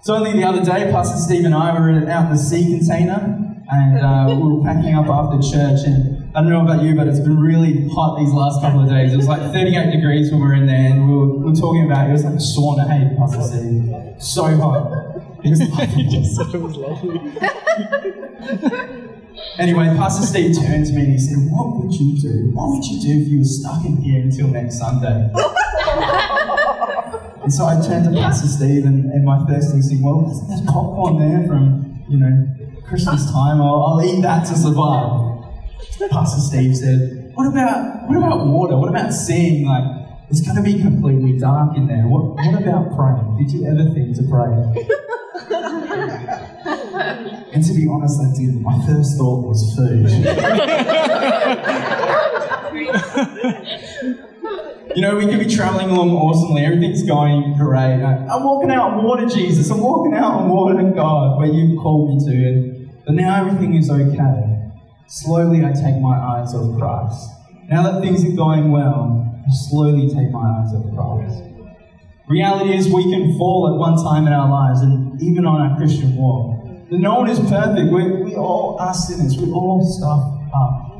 so 0.01 0.15
only 0.15 0.33
the 0.33 0.43
other 0.43 0.63
day, 0.63 0.91
Pastor 0.91 1.17
Steve 1.17 1.45
and 1.45 1.55
I 1.55 1.74
were 1.74 1.89
out 2.10 2.25
in 2.25 2.31
the 2.31 2.38
sea 2.38 2.77
container, 2.77 3.63
and 3.69 4.00
uh, 4.00 4.36
we 4.41 4.53
were 4.53 4.63
packing 4.63 4.95
up 4.95 5.07
after 5.07 5.38
church. 5.41 5.86
And 5.86 6.31
I 6.36 6.41
don't 6.41 6.50
know 6.50 6.62
about 6.62 6.83
you, 6.83 6.95
but 6.95 7.07
it's 7.07 7.19
been 7.19 7.39
really 7.39 7.88
hot 7.89 8.17
these 8.19 8.31
last 8.31 8.62
couple 8.62 8.81
of 8.81 8.89
days. 8.89 9.13
It 9.13 9.17
was 9.17 9.27
like 9.27 9.41
38 9.41 9.91
degrees 9.91 10.31
when 10.31 10.41
we 10.41 10.48
were 10.48 10.53
in 10.53 10.65
there, 10.65 10.91
and 10.91 11.07
we 11.10 11.15
were, 11.15 11.38
we 11.38 11.45
were 11.51 11.55
talking 11.55 11.86
about 11.86 12.10
it 12.10 12.13
was 12.13 12.24
like 12.24 12.36
a 12.36 12.38
sauna. 12.38 12.89
Hey, 12.89 13.15
Pastor 13.17 13.43
Steve, 13.43 14.21
so 14.21 14.43
hot. 14.57 15.11
It 15.43 15.50
was 15.50 16.13
just 16.13 16.36
so 16.36 16.57
lovely. 16.57 17.19
Anyway, 19.57 19.86
Pastor 19.98 20.25
Steve 20.25 20.55
turned 20.55 20.86
to 20.86 20.93
me 20.93 21.03
and 21.03 21.12
he 21.13 21.17
said, 21.19 21.38
What 21.50 21.77
would 21.77 21.93
you 21.93 22.17
do? 22.19 22.51
What 22.53 22.69
would 22.69 22.86
you 22.86 23.00
do 23.01 23.21
if 23.21 23.27
you 23.27 23.39
were 23.39 23.45
stuck 23.45 23.83
in 23.86 23.98
here 23.98 24.21
until 24.21 24.48
next 24.48 24.79
Sunday? 24.79 25.29
and 27.43 27.53
so 27.53 27.65
I 27.65 27.81
turned 27.81 28.05
to 28.05 28.12
Pastor 28.12 28.48
Steve 28.48 28.86
and, 28.86 29.12
and 29.12 29.25
my 29.25 29.45
first 29.48 29.71
thing 29.71 29.81
said, 29.81 29.98
Well, 30.01 30.25
there's, 30.25 30.41
there's 30.48 30.62
popcorn 30.62 31.19
there 31.19 31.48
from, 31.48 32.03
you 32.10 32.17
know, 32.17 32.48
Christmas 32.88 33.25
time. 33.31 33.62
I'll, 33.62 33.83
I'll 33.83 34.01
eat 34.03 34.21
that 34.21 34.45
to 34.48 34.55
survive. 34.55 35.43
Pastor 36.10 36.41
Steve 36.41 36.75
said, 36.75 37.31
What 37.36 37.48
about 37.48 38.07
what 38.10 38.17
about 38.17 38.45
water? 38.48 38.77
What 38.77 38.89
about 38.89 39.13
seeing 39.13 39.65
like 39.65 40.01
it's 40.31 40.41
going 40.41 40.55
to 40.55 40.63
be 40.63 40.81
completely 40.81 41.38
dark 41.38 41.75
in 41.75 41.88
there. 41.88 42.07
What, 42.07 42.36
what 42.39 42.62
about 42.63 42.95
praying? 42.95 43.36
Did 43.38 43.51
you 43.51 43.67
ever 43.67 43.83
think 43.93 44.15
to 44.15 44.24
pray? 44.24 44.95
and 47.53 47.63
to 47.65 47.74
be 47.74 47.86
honest, 47.91 48.22
I 48.22 48.31
didn't. 48.34 48.62
My 48.62 48.79
first 48.86 49.17
thought 49.17 49.46
was 49.46 49.75
food. 49.75 50.10
you 54.96 55.01
know, 55.01 55.15
we 55.15 55.25
could 55.27 55.39
be 55.39 55.48
traveling 55.53 55.89
along 55.89 56.12
awesomely, 56.12 56.65
everything's 56.65 57.03
going 57.03 57.58
great. 57.58 58.01
I'm 58.03 58.43
walking 58.43 58.72
out 58.72 58.93
on 58.93 59.03
water, 59.03 59.27
Jesus. 59.27 59.70
I'm 59.70 59.81
walking 59.81 60.13
out 60.13 60.34
on 60.34 60.50
water, 60.50 60.81
God, 60.96 61.38
where 61.38 61.48
you've 61.48 61.77
called 61.81 62.10
me 62.10 62.25
to. 62.31 62.88
But 63.05 63.15
now 63.15 63.46
everything 63.46 63.75
is 63.75 63.89
okay. 63.89 64.70
Slowly, 65.08 65.65
I 65.65 65.74
take 65.74 66.00
my 66.00 66.17
eyes 66.17 66.53
off 66.53 66.77
Christ. 66.79 67.29
Now 67.70 67.84
that 67.84 68.01
things 68.01 68.24
are 68.24 68.36
going 68.36 68.72
well, 68.72 69.43
I 69.46 69.51
slowly 69.70 70.08
take 70.08 70.31
my 70.31 70.39
eyes 70.39 70.74
off 70.74 70.86
Christ. 70.96 71.43
Reality 72.31 72.77
is, 72.77 72.88
we 72.88 73.03
can 73.11 73.38
fall 73.38 73.67
at 73.67 73.77
one 73.77 74.01
time 74.01 74.25
in 74.25 74.31
our 74.31 74.50
lives, 74.50 74.79
and 74.79 75.21
even 75.21 75.45
on 75.45 75.59
our 75.59 75.75
Christian 75.75 76.15
walk. 76.15 76.63
No 76.89 77.15
one 77.15 77.29
is 77.29 77.39
perfect. 77.41 77.91
We, 77.91 78.23
we 78.23 78.35
all 78.35 78.77
are 78.79 78.93
sinners. 78.93 79.35
We 79.35 79.51
all 79.51 79.83
stuff 79.83 80.23
up. 80.55 80.91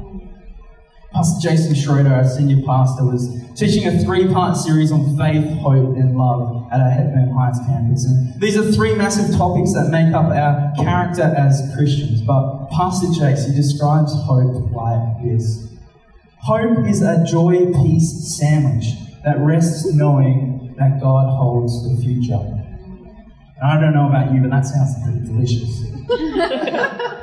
Pastor 1.14 1.50
Jason 1.50 1.74
Schroeder, 1.74 2.14
our 2.14 2.28
senior 2.28 2.62
pastor, 2.66 3.06
was 3.06 3.30
teaching 3.56 3.88
a 3.88 3.98
three 4.04 4.28
part 4.28 4.58
series 4.58 4.92
on 4.92 5.18
faith, 5.18 5.46
hope, 5.60 5.96
and 5.96 6.18
love 6.18 6.68
at 6.70 6.82
our 6.82 6.90
Hepburn 6.90 7.32
Heights 7.32 7.60
campus. 7.60 8.04
And 8.04 8.42
these 8.42 8.58
are 8.58 8.70
three 8.70 8.94
massive 8.96 9.34
topics 9.38 9.72
that 9.72 9.88
make 9.90 10.14
up 10.14 10.26
our 10.26 10.74
character 10.76 11.24
as 11.24 11.62
Christians. 11.78 12.22
But 12.22 12.68
Pastor 12.72 13.08
Jason 13.08 13.56
describes 13.56 14.14
hope 14.14 14.70
like 14.74 15.24
this 15.24 15.66
Hope 16.40 16.86
is 16.88 17.02
a 17.02 17.24
joy 17.24 17.72
peace 17.84 18.38
sandwich 18.38 18.96
that 19.24 19.40
rests 19.40 19.94
knowing 19.94 20.61
that 20.82 21.00
God 21.00 21.30
holds 21.30 21.88
the 21.88 22.02
future. 22.02 22.34
And 22.34 23.64
I 23.64 23.80
don't 23.80 23.94
know 23.94 24.10
about 24.10 24.34
you, 24.34 24.42
but 24.42 24.50
that 24.50 24.66
sounds 24.66 24.96
pretty 25.04 25.26
delicious. 25.26 25.86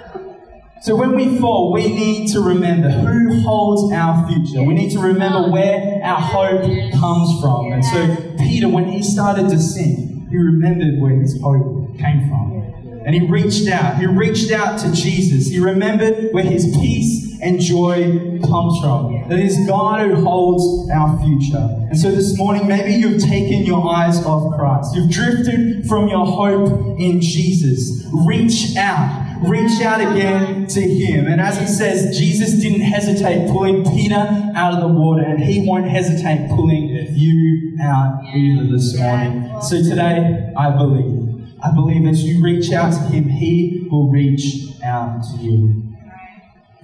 So 0.81 0.95
when 0.95 1.17
we 1.17 1.39
fall, 1.39 1.73
we 1.73 1.89
need 1.89 2.31
to 2.33 2.41
remember 2.41 2.89
who 2.89 3.41
holds 3.41 3.93
our 3.93 4.29
future. 4.29 4.63
We 4.63 4.75
need 4.75 4.93
to 4.93 5.01
remember 5.01 5.51
where 5.51 6.01
our 6.05 6.21
hope 6.21 6.63
comes 6.93 7.41
from. 7.41 7.73
And 7.73 7.85
so 7.85 8.17
Peter, 8.39 8.69
when 8.69 8.85
he 8.85 9.03
started 9.03 9.49
to 9.49 9.59
sink, 9.59 10.31
he 10.31 10.37
remembered 10.37 11.01
where 11.01 11.17
his 11.17 11.39
hope 11.43 11.99
came 11.99 12.29
from. 12.29 13.03
And 13.05 13.13
he 13.13 13.27
reached 13.29 13.69
out. 13.69 13.99
He 13.99 14.07
reached 14.07 14.53
out 14.53 14.79
to 14.81 14.93
Jesus. 14.93 15.49
He 15.49 15.59
remembered 15.59 16.33
where 16.33 16.45
his 16.45 16.65
peace 16.77 17.28
and 17.41 17.61
joy 17.61 18.39
comes 18.45 18.81
from. 18.81 19.29
That 19.29 19.39
is 19.39 19.57
God 19.67 20.07
who 20.07 20.15
holds 20.25 20.91
our 20.91 21.19
future. 21.21 21.69
And 21.89 21.99
so 21.99 22.11
this 22.11 22.37
morning, 22.37 22.67
maybe 22.67 22.95
you've 22.95 23.23
taken 23.23 23.65
your 23.65 23.89
eyes 23.89 24.25
off 24.25 24.57
Christ. 24.59 24.95
You've 24.95 25.11
drifted 25.11 25.87
from 25.87 26.09
your 26.09 26.27
hope 26.27 26.99
in 26.99 27.21
Jesus. 27.21 28.05
Reach 28.13 28.77
out 28.77 29.27
reach 29.43 29.81
out 29.83 30.01
again 30.01 30.67
to 30.67 30.81
him. 30.81 31.27
And 31.27 31.41
as 31.41 31.59
it 31.59 31.69
says, 31.69 32.19
Jesus 32.19 32.61
didn't 32.61 32.81
hesitate 32.81 33.49
pulling 33.51 33.85
Peter 33.85 34.17
out 34.55 34.75
of 34.75 34.81
the 34.81 34.89
water, 34.89 35.23
and 35.23 35.43
he 35.43 35.67
won't 35.67 35.87
hesitate 35.87 36.49
pulling 36.51 36.89
you 37.13 37.77
out 37.81 38.25
either 38.35 38.67
this 38.71 38.99
morning. 38.99 39.63
So 39.63 39.83
today, 39.83 40.53
I 40.57 40.71
believe. 40.71 41.29
I 41.63 41.73
believe 41.73 42.07
as 42.07 42.23
you 42.25 42.43
reach 42.43 42.73
out 42.73 42.93
to 42.93 43.01
him, 43.01 43.29
he 43.29 43.87
will 43.91 44.11
reach 44.11 44.81
out 44.85 45.23
to 45.23 45.43
you. 45.43 45.85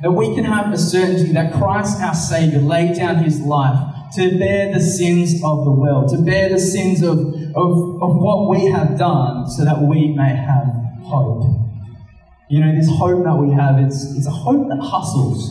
That 0.03 0.11
we 0.11 0.35
can 0.35 0.45
have 0.45 0.73
a 0.73 0.79
certainty 0.79 1.33
that 1.33 1.55
Christ, 1.55 2.01
our 2.01 2.15
Savior, 2.15 2.61
laid 2.61 2.97
down 2.97 3.23
his 3.23 3.41
life 3.41 3.95
to 4.15 4.39
bear 4.39 4.73
the 4.73 4.81
sins 4.81 5.35
of 5.43 5.65
the 5.65 5.71
world, 5.71 6.09
to 6.11 6.19
bear 6.19 6.49
the 6.49 6.59
sins 6.59 7.03
of, 7.03 7.19
of, 7.19 8.03
of 8.03 8.17
what 8.17 8.49
we 8.49 8.67
have 8.71 8.99
done, 8.99 9.49
so 9.49 9.65
that 9.65 9.81
we 9.81 10.09
may 10.09 10.35
have 10.35 10.67
hope. 11.03 11.45
You 12.49 12.61
know, 12.61 12.75
this 12.75 12.89
hope 12.89 13.25
that 13.25 13.37
we 13.37 13.53
have, 13.53 13.79
it's, 13.79 14.17
it's 14.17 14.27
a 14.27 14.31
hope 14.31 14.69
that 14.69 14.81
hustles. 14.81 15.51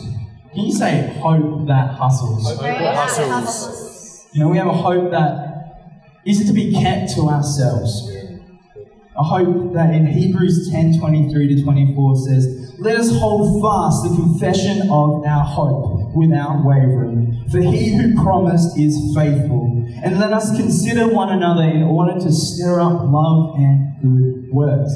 Can 0.52 0.64
you 0.64 0.72
say 0.72 1.12
hope 1.20 1.66
that 1.66 1.90
hustles? 1.90 2.46
Hope 2.46 2.60
that 2.60 3.06
hustles. 3.28 4.26
You 4.32 4.40
know, 4.40 4.48
we 4.48 4.56
have 4.58 4.68
a 4.68 4.72
hope 4.72 5.10
that 5.10 6.20
isn't 6.24 6.46
to 6.46 6.52
be 6.52 6.72
kept 6.72 7.14
to 7.14 7.28
ourselves. 7.28 8.10
A 9.16 9.22
hope 9.22 9.74
that 9.74 9.94
in 9.94 10.06
Hebrews 10.06 10.70
10 10.70 10.98
23 10.98 11.56
to 11.56 11.62
24 11.62 12.16
says, 12.16 12.63
Let 12.78 12.96
us 12.96 13.10
hold 13.10 13.62
fast 13.62 14.02
the 14.02 14.16
confession 14.16 14.82
of 14.90 15.24
our 15.24 15.44
hope 15.44 16.14
without 16.14 16.64
wavering. 16.64 17.48
For 17.50 17.60
he 17.60 17.96
who 17.96 18.14
promised 18.22 18.78
is 18.78 19.14
faithful. 19.14 19.86
And 20.02 20.18
let 20.18 20.32
us 20.32 20.56
consider 20.56 21.08
one 21.08 21.30
another 21.30 21.62
in 21.62 21.82
order 21.82 22.18
to 22.20 22.32
stir 22.32 22.80
up 22.80 23.02
love 23.04 23.56
and 23.56 24.00
good 24.02 24.52
works. 24.52 24.92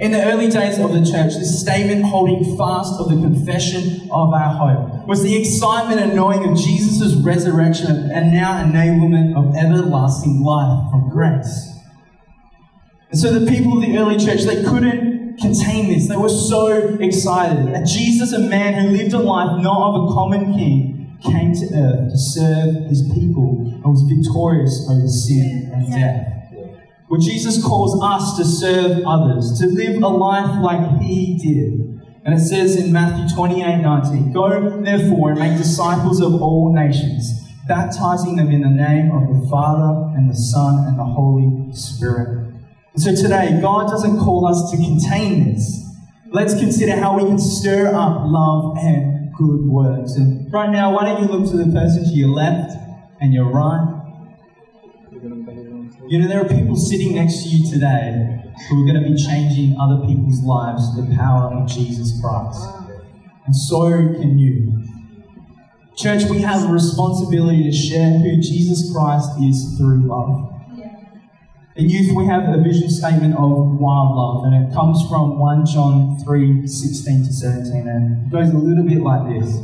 In 0.00 0.10
the 0.10 0.24
early 0.24 0.48
days 0.48 0.78
of 0.78 0.92
the 0.92 1.04
church, 1.04 1.34
this 1.34 1.60
statement 1.60 2.04
holding 2.04 2.56
fast 2.56 2.98
of 2.98 3.08
the 3.08 3.16
confession 3.16 4.08
of 4.10 4.32
our 4.32 4.54
hope 4.54 5.06
was 5.06 5.22
the 5.22 5.36
excitement 5.36 6.00
and 6.00 6.16
knowing 6.16 6.48
of 6.48 6.56
Jesus' 6.56 7.14
resurrection 7.16 8.10
and 8.10 8.32
now 8.32 8.62
enablement 8.64 9.36
of 9.36 9.54
everlasting 9.54 10.42
life 10.42 10.90
from 10.90 11.08
grace. 11.10 11.70
And 13.10 13.20
so 13.20 13.38
the 13.38 13.46
people 13.50 13.76
of 13.76 13.82
the 13.82 13.98
early 13.98 14.16
church, 14.16 14.42
they 14.42 14.64
couldn't 14.64 15.11
couldn't 15.32 15.54
contain 15.54 15.88
this. 15.88 16.08
They 16.08 16.16
were 16.16 16.28
so 16.28 16.96
excited. 17.00 17.58
And 17.58 17.86
Jesus, 17.86 18.32
a 18.32 18.38
man 18.38 18.74
who 18.74 18.96
lived 18.96 19.12
a 19.12 19.18
life 19.18 19.60
not 19.62 19.94
of 19.94 20.10
a 20.10 20.14
common 20.14 20.54
king, 20.54 21.18
came 21.22 21.52
to 21.54 21.66
earth 21.74 22.10
to 22.10 22.18
serve 22.18 22.74
his 22.86 23.02
people 23.14 23.60
and 23.66 23.84
was 23.84 24.02
victorious 24.02 24.86
over 24.90 25.06
sin 25.06 25.70
and 25.72 25.92
death. 25.92 26.28
Well, 27.08 27.20
Jesus 27.20 27.62
calls 27.62 28.00
us 28.02 28.36
to 28.38 28.44
serve 28.44 29.04
others, 29.06 29.58
to 29.60 29.66
live 29.66 30.02
a 30.02 30.08
life 30.08 30.62
like 30.62 31.00
he 31.02 31.36
did. 31.38 32.00
And 32.24 32.34
it 32.34 32.40
says 32.40 32.76
in 32.76 32.92
Matthew 32.92 33.34
28 33.34 33.82
19, 33.82 34.32
Go 34.32 34.80
therefore 34.80 35.32
and 35.32 35.40
make 35.40 35.58
disciples 35.58 36.20
of 36.20 36.40
all 36.40 36.72
nations, 36.74 37.40
baptizing 37.68 38.36
them 38.36 38.50
in 38.50 38.62
the 38.62 38.70
name 38.70 39.10
of 39.10 39.28
the 39.28 39.48
Father 39.48 40.16
and 40.16 40.30
the 40.30 40.36
Son 40.36 40.86
and 40.86 40.98
the 40.98 41.04
Holy 41.04 41.72
Spirit. 41.74 42.41
So 42.94 43.14
today, 43.14 43.58
God 43.62 43.88
doesn't 43.88 44.18
call 44.18 44.46
us 44.46 44.70
to 44.70 44.76
contain 44.76 45.54
this. 45.54 45.82
Let's 46.30 46.54
consider 46.54 46.94
how 46.94 47.16
we 47.16 47.24
can 47.24 47.38
stir 47.38 47.86
up 47.86 48.24
love 48.26 48.76
and 48.78 49.32
good 49.34 49.66
works. 49.66 50.12
And 50.16 50.52
right 50.52 50.68
now, 50.68 50.94
why 50.94 51.06
don't 51.06 51.22
you 51.22 51.28
look 51.28 51.50
to 51.52 51.56
the 51.56 51.72
person 51.72 52.04
to 52.04 52.10
your 52.10 52.28
left 52.28 52.76
and 53.18 53.32
your 53.32 53.50
right? 53.50 53.98
You 56.06 56.18
know, 56.18 56.28
there 56.28 56.44
are 56.44 56.48
people 56.48 56.76
sitting 56.76 57.14
next 57.14 57.44
to 57.44 57.48
you 57.48 57.72
today 57.72 58.42
who 58.68 58.82
are 58.82 58.92
going 58.92 59.02
to 59.02 59.10
be 59.10 59.16
changing 59.16 59.80
other 59.80 60.06
people's 60.06 60.42
lives 60.42 60.92
through 60.92 61.06
the 61.06 61.16
power 61.16 61.50
of 61.54 61.66
Jesus 61.66 62.20
Christ. 62.20 62.62
And 63.46 63.56
so 63.56 63.88
can 63.88 64.38
you. 64.38 64.84
Church, 65.96 66.24
we 66.24 66.42
have 66.42 66.68
a 66.68 66.72
responsibility 66.72 67.64
to 67.64 67.72
share 67.72 68.18
who 68.18 68.36
Jesus 68.36 68.92
Christ 68.92 69.30
is 69.40 69.78
through 69.78 70.06
love. 70.06 70.51
In 71.74 71.88
youth, 71.88 72.14
we 72.14 72.26
have 72.26 72.54
a 72.54 72.62
vision 72.62 72.90
statement 72.90 73.34
of 73.34 73.78
wild 73.80 74.14
love, 74.14 74.44
and 74.44 74.52
it 74.54 74.74
comes 74.74 75.08
from 75.08 75.38
1 75.38 75.64
John 75.64 76.18
3 76.22 76.66
16 76.66 77.24
to 77.24 77.32
17, 77.32 77.88
and 77.88 78.26
it 78.26 78.30
goes 78.30 78.50
a 78.50 78.58
little 78.58 78.84
bit 78.84 79.00
like 79.00 79.26
this. 79.32 79.58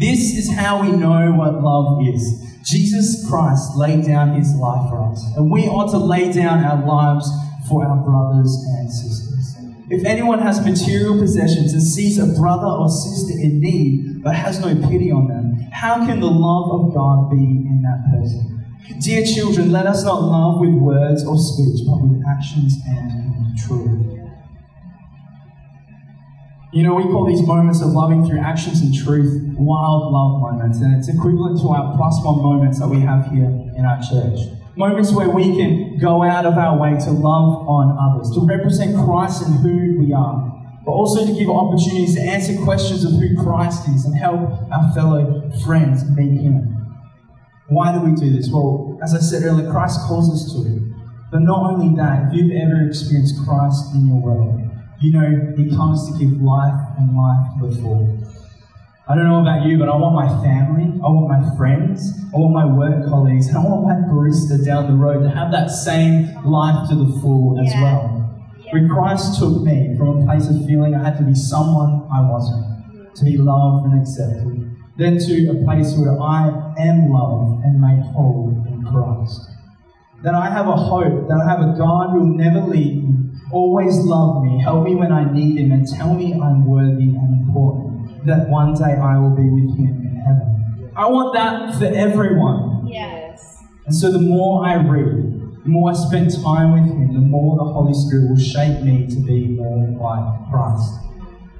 This 0.00 0.36
is 0.36 0.52
how 0.52 0.82
we 0.82 0.90
know 0.90 1.34
what 1.34 1.62
love 1.62 2.02
is. 2.08 2.42
Jesus 2.64 3.28
Christ 3.28 3.76
laid 3.76 4.04
down 4.04 4.34
his 4.34 4.52
life 4.56 4.90
for 4.90 5.08
us, 5.08 5.22
and 5.36 5.52
we 5.52 5.68
ought 5.68 5.92
to 5.92 5.98
lay 5.98 6.32
down 6.32 6.64
our 6.64 6.84
lives 6.84 7.30
for 7.68 7.86
our 7.86 8.02
brothers 8.02 8.52
and 8.66 8.90
sisters. 8.90 9.54
If 9.88 10.04
anyone 10.04 10.40
has 10.40 10.64
material 10.64 11.16
possessions 11.16 11.74
and 11.74 11.82
sees 11.82 12.18
a 12.18 12.26
brother 12.26 12.66
or 12.66 12.88
sister 12.88 13.38
in 13.38 13.60
need 13.60 14.24
but 14.24 14.34
has 14.34 14.58
no 14.58 14.74
pity 14.88 15.12
on 15.12 15.28
them, 15.28 15.68
how 15.70 16.04
can 16.06 16.18
the 16.18 16.30
love 16.30 16.72
of 16.72 16.92
God 16.92 17.30
be 17.30 17.36
in 17.36 17.82
that 17.82 18.18
person? 18.18 18.51
Dear 19.00 19.24
children, 19.24 19.72
let 19.72 19.86
us 19.86 20.04
not 20.04 20.22
love 20.22 20.60
with 20.60 20.74
words 20.74 21.24
or 21.24 21.38
speech, 21.38 21.86
but 21.86 21.96
with 21.96 22.22
actions 22.28 22.74
and 22.86 23.56
truth. 23.58 24.20
You 26.72 26.82
know, 26.82 26.94
we 26.94 27.04
call 27.04 27.26
these 27.26 27.46
moments 27.46 27.82
of 27.82 27.88
loving 27.88 28.26
through 28.26 28.38
actions 28.38 28.80
and 28.80 28.94
truth 28.94 29.56
wild 29.58 30.12
love 30.12 30.40
moments, 30.40 30.78
and 30.78 30.96
it's 30.96 31.08
equivalent 31.08 31.60
to 31.60 31.68
our 31.68 31.96
plus 31.96 32.18
one 32.24 32.42
moments 32.42 32.80
that 32.80 32.88
we 32.88 33.00
have 33.00 33.26
here 33.26 33.50
in 33.76 33.84
our 33.84 34.00
church. 34.00 34.48
Moments 34.76 35.12
where 35.12 35.28
we 35.28 35.56
can 35.56 35.98
go 35.98 36.22
out 36.22 36.46
of 36.46 36.54
our 36.54 36.78
way 36.78 36.98
to 36.98 37.10
love 37.10 37.68
on 37.68 37.96
others, 38.00 38.30
to 38.34 38.40
represent 38.40 38.96
Christ 39.04 39.42
and 39.46 39.56
who 39.56 39.98
we 39.98 40.12
are, 40.12 40.48
but 40.84 40.92
also 40.92 41.26
to 41.26 41.32
give 41.34 41.50
opportunities 41.50 42.14
to 42.14 42.22
answer 42.22 42.56
questions 42.64 43.04
of 43.04 43.12
who 43.12 43.36
Christ 43.36 43.88
is 43.88 44.04
and 44.04 44.16
help 44.16 44.40
our 44.72 44.92
fellow 44.94 45.50
friends 45.64 46.08
meet 46.10 46.40
Him. 46.40 46.81
Why 47.72 47.92
do 47.92 48.00
we 48.00 48.12
do 48.14 48.30
this? 48.36 48.50
Well, 48.52 48.98
as 49.02 49.14
I 49.14 49.18
said 49.20 49.42
earlier, 49.44 49.70
Christ 49.70 50.00
calls 50.06 50.30
us 50.32 50.52
to. 50.52 50.68
it. 50.68 50.82
But 51.30 51.40
not 51.42 51.72
only 51.72 51.94
that, 51.96 52.28
if 52.28 52.34
you've 52.34 52.52
ever 52.52 52.86
experienced 52.86 53.42
Christ 53.46 53.94
in 53.94 54.06
your 54.06 54.20
world, 54.20 54.60
you 55.00 55.10
know 55.12 55.52
He 55.56 55.70
comes 55.74 56.06
to 56.12 56.18
give 56.18 56.40
life 56.42 56.78
and 56.98 57.16
life 57.16 57.40
to 57.60 57.66
the 57.68 57.82
full. 57.82 58.18
I 59.08 59.14
don't 59.16 59.24
know 59.24 59.40
about 59.40 59.66
you, 59.66 59.78
but 59.78 59.88
I 59.88 59.96
want 59.96 60.14
my 60.14 60.28
family, 60.44 60.84
I 61.02 61.08
want 61.08 61.28
my 61.28 61.56
friends, 61.56 62.12
I 62.32 62.36
want 62.38 62.54
my 62.54 62.64
work 62.64 63.08
colleagues, 63.08 63.48
and 63.48 63.56
I 63.58 63.60
want 63.64 63.82
my 63.82 63.94
barista 64.08 64.64
down 64.64 64.86
the 64.86 64.94
road 64.94 65.22
to 65.24 65.30
have 65.30 65.50
that 65.50 65.70
same 65.70 66.30
life 66.44 66.88
to 66.90 66.94
the 66.94 67.06
full 67.20 67.58
as 67.60 67.72
Yeah. 67.72 67.82
well. 67.82 68.30
When 68.70 68.88
Christ 68.88 69.38
took 69.40 69.62
me 69.62 69.96
from 69.98 70.20
a 70.22 70.24
place 70.24 70.48
of 70.48 70.64
feeling 70.66 70.94
I 70.94 71.02
had 71.02 71.18
to 71.18 71.24
be 71.24 71.34
someone 71.34 72.02
I 72.12 72.20
wasn't, 72.30 72.64
to 73.16 73.24
be 73.24 73.36
loved 73.36 73.86
and 73.86 74.00
accepted, 74.00 74.70
then 74.96 75.18
to 75.18 75.50
a 75.50 75.64
place 75.64 75.94
where 75.96 76.20
I 76.20 76.74
am 76.78 77.08
loved 77.10 77.64
and 77.64 77.80
made 77.80 78.02
whole 78.12 78.50
in 78.66 78.82
Christ. 78.84 79.48
That 80.22 80.34
I 80.34 80.50
have 80.50 80.68
a 80.68 80.76
hope, 80.76 81.28
that 81.28 81.40
I 81.40 81.48
have 81.48 81.60
a 81.60 81.76
God 81.76 82.10
who 82.10 82.20
will 82.20 82.36
never 82.36 82.60
leave 82.60 83.02
me, 83.02 83.30
always 83.50 83.96
love 83.98 84.44
me, 84.44 84.62
help 84.62 84.84
me 84.84 84.94
when 84.94 85.12
I 85.12 85.30
need 85.32 85.58
Him, 85.58 85.72
and 85.72 85.86
tell 85.86 86.14
me 86.14 86.34
I'm 86.34 86.66
worthy 86.66 87.14
and 87.14 87.42
important. 87.42 88.26
That 88.26 88.48
one 88.48 88.74
day 88.74 88.94
I 88.94 89.18
will 89.18 89.34
be 89.34 89.48
with 89.48 89.76
Him 89.76 90.00
in 90.00 90.16
heaven. 90.24 90.90
I 90.94 91.06
want 91.06 91.34
that 91.34 91.74
for 91.78 91.86
everyone. 91.86 92.86
Yes. 92.86 93.64
And 93.86 93.94
so 93.94 94.12
the 94.12 94.20
more 94.20 94.64
I 94.64 94.74
read, 94.76 95.64
the 95.64 95.68
more 95.68 95.90
I 95.90 95.94
spend 95.94 96.30
time 96.42 96.72
with 96.72 96.92
Him, 96.92 97.14
the 97.14 97.20
more 97.20 97.56
the 97.56 97.64
Holy 97.72 97.94
Spirit 97.94 98.28
will 98.28 98.38
shape 98.38 98.82
me 98.82 99.06
to 99.08 99.16
be 99.24 99.48
more 99.48 99.88
like 99.98 100.50
Christ. 100.50 101.11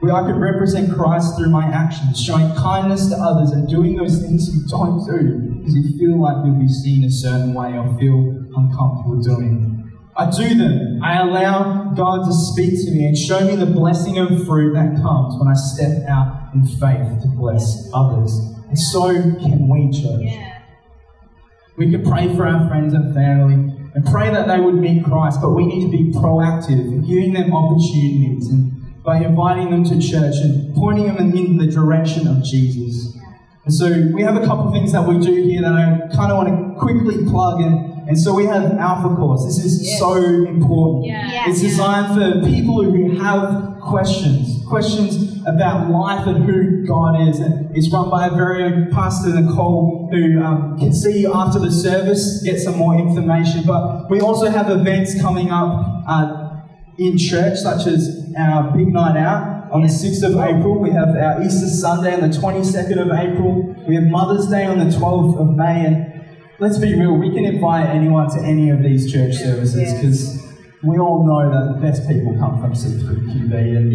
Where 0.03 0.17
I 0.17 0.27
could 0.27 0.41
represent 0.41 0.93
Christ 0.93 1.37
through 1.37 1.51
my 1.51 1.65
actions, 1.65 2.21
showing 2.21 2.53
kindness 2.57 3.09
to 3.11 3.15
others 3.15 3.53
and 3.53 3.69
doing 3.69 3.95
those 3.95 4.21
things 4.21 4.53
you 4.53 4.67
don't 4.67 4.99
do 5.07 5.39
because 5.59 5.77
you 5.77 5.97
feel 5.97 6.21
like 6.21 6.45
you'll 6.45 6.59
be 6.59 6.67
seen 6.67 7.05
a 7.05 7.11
certain 7.11 7.55
way 7.55 7.79
or 7.79 7.87
feel 8.01 8.35
uncomfortable 8.57 9.23
doing. 9.23 9.93
I 10.17 10.29
do 10.29 10.57
them. 10.57 11.01
I 11.05 11.21
allow 11.21 11.93
God 11.95 12.27
to 12.27 12.33
speak 12.33 12.85
to 12.85 12.91
me 12.91 13.07
and 13.07 13.17
show 13.17 13.47
me 13.47 13.55
the 13.55 13.67
blessing 13.67 14.19
and 14.19 14.45
fruit 14.45 14.75
that 14.75 15.01
comes 15.01 15.39
when 15.39 15.47
I 15.47 15.55
step 15.55 16.09
out 16.09 16.51
in 16.53 16.67
faith 16.67 17.23
to 17.23 17.29
bless 17.37 17.89
others. 17.95 18.37
And 18.71 18.77
so 18.77 19.13
can 19.13 19.69
we, 19.69 19.89
church. 19.93 20.35
We 21.77 21.93
can 21.93 22.03
pray 22.03 22.35
for 22.35 22.49
our 22.49 22.67
friends 22.67 22.93
and 22.93 23.15
family 23.15 23.73
and 23.95 24.05
pray 24.07 24.33
that 24.33 24.49
they 24.49 24.59
would 24.59 24.75
meet 24.75 25.05
Christ, 25.05 25.39
but 25.41 25.51
we 25.51 25.65
need 25.65 25.83
to 25.83 25.91
be 25.91 26.11
proactive 26.11 26.91
in 26.91 27.03
giving 27.07 27.35
them 27.35 27.55
opportunities 27.55 28.49
and 28.49 28.72
by 29.05 29.19
inviting 29.19 29.71
them 29.71 29.85
to 29.85 30.01
church 30.01 30.37
and 30.37 30.75
pointing 30.75 31.07
them 31.07 31.37
in 31.37 31.57
the 31.57 31.67
direction 31.67 32.27
of 32.29 32.43
Jesus. 32.43 33.17
And 33.65 33.73
so 33.73 33.89
we 34.13 34.23
have 34.23 34.37
a 34.37 34.45
couple 34.45 34.69
of 34.69 34.73
things 34.73 34.93
that 34.93 35.07
we 35.07 35.19
do 35.19 35.35
here 35.43 35.63
that 35.63 35.73
I 35.73 36.15
kind 36.15 36.33
of 36.33 36.39
want 36.39 36.49
to 36.49 36.81
quickly 36.81 37.25
plug 37.31 37.61
in. 37.61 38.05
And 38.09 38.19
so 38.19 38.35
we 38.35 38.45
have 38.47 38.73
Alpha 38.79 39.15
Course. 39.15 39.45
This 39.45 39.65
is 39.65 39.99
so 39.99 40.17
important. 40.17 41.07
Yeah. 41.07 41.49
It's 41.49 41.61
designed 41.61 42.19
for 42.19 42.49
people 42.49 42.83
who 42.83 43.21
have 43.21 43.79
questions, 43.81 44.65
questions 44.67 45.41
about 45.47 45.89
life 45.91 46.27
and 46.27 46.45
who 46.45 46.85
God 46.85 47.29
is. 47.29 47.39
And 47.39 47.75
it's 47.77 47.93
run 47.93 48.11
by 48.11 48.27
a 48.27 48.31
very 48.31 48.65
own 48.65 48.91
Pastor 48.91 49.29
Nicole, 49.41 50.09
who 50.11 50.43
um, 50.43 50.77
can 50.79 50.93
see 50.93 51.21
you 51.21 51.33
after 51.33 51.61
the 51.61 51.71
service, 51.71 52.43
get 52.43 52.59
some 52.59 52.77
more 52.77 52.97
information. 52.99 53.63
But 53.65 54.11
we 54.11 54.21
also 54.21 54.51
have 54.51 54.69
events 54.71 55.21
coming 55.21 55.51
up 55.51 56.03
uh, 56.09 56.42
in 56.99 57.19
church, 57.19 57.59
such 57.59 57.87
as 57.87 58.33
our 58.39 58.77
big 58.77 58.89
night 58.89 59.17
out 59.17 59.71
on 59.73 59.83
the 59.83 59.89
6th 59.89 60.23
of 60.23 60.37
April. 60.39 60.79
We 60.79 60.91
have 60.91 61.09
our 61.09 61.43
Easter 61.43 61.67
Sunday 61.67 62.15
on 62.15 62.21
the 62.21 62.37
22nd 62.37 62.99
of 63.01 63.11
April. 63.11 63.75
We 63.89 63.95
have 63.95 64.05
Mother's 64.05 64.49
Day 64.49 64.65
on 64.67 64.79
the 64.79 64.95
12th 64.97 65.41
of 65.41 65.57
May. 65.57 65.87
And 65.87 66.25
let's 66.59 66.79
be 66.79 66.95
real, 66.95 67.17
we 67.17 67.31
can 67.31 67.45
invite 67.45 67.89
anyone 67.89 68.29
to 68.31 68.41
any 68.43 68.71
of 68.71 68.83
these 68.83 69.11
church 69.11 69.35
services 69.35 69.93
because 69.95 70.43
we 70.83 70.99
all 70.99 71.27
know 71.27 71.51
that 71.51 71.75
the 71.75 71.81
best 71.81 72.07
people 72.09 72.37
come 72.39 72.61
from 72.61 72.73
C3QB 72.73 73.77
and 73.77 73.93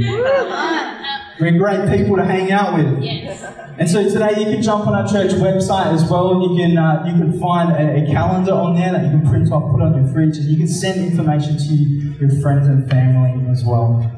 we're 1.40 1.58
great 1.58 1.90
people 1.90 2.16
to 2.18 2.26
hang 2.26 2.52
out 2.52 2.78
with. 2.78 3.04
Yes. 3.04 3.44
And 3.78 3.88
so 3.88 4.04
today 4.10 4.40
you 4.40 4.46
can 4.46 4.62
jump 4.62 4.88
on 4.88 4.96
our 4.96 5.08
church 5.08 5.32
website 5.34 5.94
as 5.94 6.10
well, 6.10 6.34
and 6.34 6.44
you 6.44 6.58
can 6.58 6.78
uh, 6.78 7.04
you 7.06 7.14
can 7.14 7.40
find 7.40 7.72
a, 7.72 8.04
a 8.04 8.12
calendar 8.12 8.54
on 8.54 8.76
there 8.76 8.92
that 8.92 9.04
you 9.04 9.12
can 9.12 9.28
print 9.28 9.52
off, 9.52 9.72
put 9.72 9.82
on 9.82 10.04
your 10.04 10.12
fridge, 10.12 10.38
and 10.38 10.46
you 10.46 10.58
can 10.58 10.68
send 10.68 11.00
information 11.00 11.58
to 11.58 11.74
your 12.20 12.42
friends 12.42 12.68
and 12.68 12.90
family 12.90 13.48
as 13.52 13.64
well. 13.64 14.12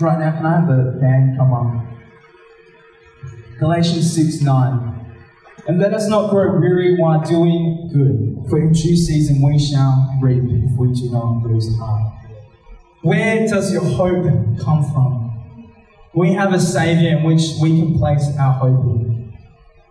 Right 0.00 0.18
now, 0.18 0.32
can 0.32 0.46
I 0.46 0.60
have 0.60 0.68
the 0.68 0.98
band 1.00 1.36
come 1.36 1.52
on? 1.52 1.98
Galatians 3.58 4.14
6 4.14 4.40
9. 4.40 4.90
And 5.66 5.78
let 5.78 5.94
us 5.94 6.08
not 6.08 6.30
grow 6.30 6.58
weary 6.58 6.96
while 6.98 7.20
doing 7.22 7.90
good, 7.92 8.50
for 8.50 8.58
in 8.58 8.72
due 8.72 8.96
season 8.96 9.40
we 9.40 9.58
shall 9.58 10.10
reap 10.20 10.42
if 10.44 10.78
we 10.78 10.92
do 10.92 11.10
not 11.10 11.42
lose 11.42 11.74
heart. 11.78 12.12
Where 13.02 13.46
does 13.46 13.72
your 13.72 13.84
hope 13.84 14.24
come 14.60 14.82
from? 14.92 15.23
We 16.14 16.32
have 16.34 16.54
a 16.54 16.60
Saviour 16.60 17.18
in 17.18 17.24
which 17.24 17.42
we 17.60 17.80
can 17.80 17.98
place 17.98 18.24
our 18.38 18.52
hope 18.52 18.84
in. 18.86 19.36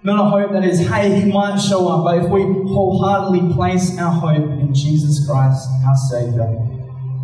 Not 0.04 0.26
a 0.26 0.30
hope 0.30 0.54
that 0.54 0.64
is, 0.64 0.80
hey, 0.80 1.20
He 1.20 1.30
might 1.30 1.58
show 1.58 1.90
up, 1.90 2.06
but 2.06 2.24
if 2.24 2.32
we 2.32 2.44
wholeheartedly 2.44 3.54
place 3.54 3.98
our 3.98 4.12
hope 4.12 4.50
in 4.60 4.74
Jesus 4.74 5.28
Christ, 5.28 5.68
our 5.86 5.96
Saviour, 6.10 6.70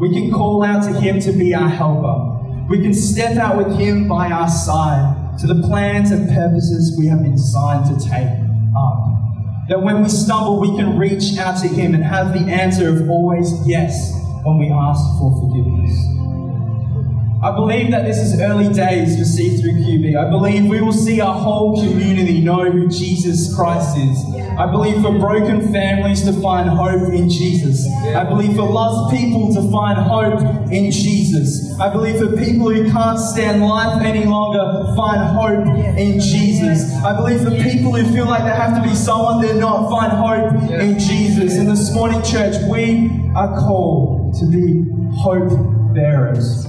we 0.02 0.14
can 0.14 0.32
call 0.32 0.64
out 0.64 0.84
to 0.84 1.00
Him 1.00 1.22
to 1.22 1.32
be 1.32 1.56
our 1.56 1.70
helper. 1.70 2.68
We 2.70 2.82
can 2.82 2.94
step 2.94 3.38
out 3.38 3.58
with 3.58 3.80
Him 3.80 4.10
by 4.10 4.32
our 4.32 4.50
side 4.50 5.38
to 5.40 5.48
the 5.48 5.66
plans 5.66 6.12
and 6.12 6.28
purposes 6.28 6.98
we 7.00 7.08
have 7.08 7.22
been 7.22 7.32
designed 7.32 7.86
to 7.86 8.06
take 8.06 8.28
up. 8.78 9.06
That 9.70 9.82
when 9.82 10.04
we 10.04 10.10
stumble, 10.10 10.60
we 10.60 10.76
can 10.76 10.98
reach 10.98 11.38
out 11.38 11.62
to 11.62 11.70
Him 11.70 11.96
and 11.96 12.04
have 12.04 12.34
the 12.34 12.52
answer 12.52 12.90
of 12.90 13.10
always 13.10 13.54
yes 13.66 14.12
when 14.44 14.58
we 14.58 14.70
ask 14.70 15.02
for 15.20 15.40
forgiveness. 15.40 16.19
I 17.42 17.56
believe 17.56 17.92
that 17.92 18.04
this 18.04 18.18
is 18.18 18.42
early 18.42 18.68
days 18.68 19.16
for 19.16 19.24
C3QB. 19.24 20.18
I 20.18 20.30
believe 20.30 20.66
we 20.66 20.82
will 20.82 20.92
see 20.92 21.22
our 21.22 21.34
whole 21.34 21.82
community 21.82 22.42
know 22.42 22.70
who 22.70 22.90
Jesus 22.90 23.56
Christ 23.56 23.98
is. 23.98 24.26
I 24.58 24.70
believe 24.70 25.02
for 25.02 25.18
broken 25.18 25.72
families 25.72 26.22
to 26.24 26.34
find 26.42 26.70
hope 26.70 27.14
in 27.14 27.30
Jesus. 27.30 27.88
I 28.14 28.26
believe 28.26 28.58
for 28.58 28.64
lost 28.70 29.16
people 29.16 29.54
to 29.54 29.72
find 29.72 29.98
hope 29.98 30.70
in 30.70 30.92
Jesus. 30.92 31.80
I 31.80 31.90
believe 31.94 32.18
for 32.18 32.36
people 32.36 32.70
who 32.74 32.92
can't 32.92 33.18
stand 33.18 33.62
life 33.62 34.04
any 34.04 34.26
longer 34.26 34.94
find 34.98 35.24
hope 35.30 35.98
in 35.98 36.20
Jesus. 36.20 36.94
I 37.06 37.16
believe 37.16 37.42
for 37.42 37.52
people 37.52 37.96
who 37.96 38.04
feel 38.14 38.26
like 38.26 38.44
they 38.44 38.50
have 38.50 38.76
to 38.76 38.84
be 38.84 38.94
someone 38.94 39.42
they're 39.42 39.56
not 39.56 39.90
find 39.90 40.12
hope 40.12 40.72
in 40.74 41.00
Jesus. 41.00 41.56
In 41.56 41.70
this 41.70 41.94
morning, 41.94 42.22
church, 42.22 42.56
we 42.70 43.32
are 43.34 43.58
called 43.62 44.34
to 44.40 44.46
be 44.46 44.84
hope 45.16 45.94
bearers. 45.96 46.69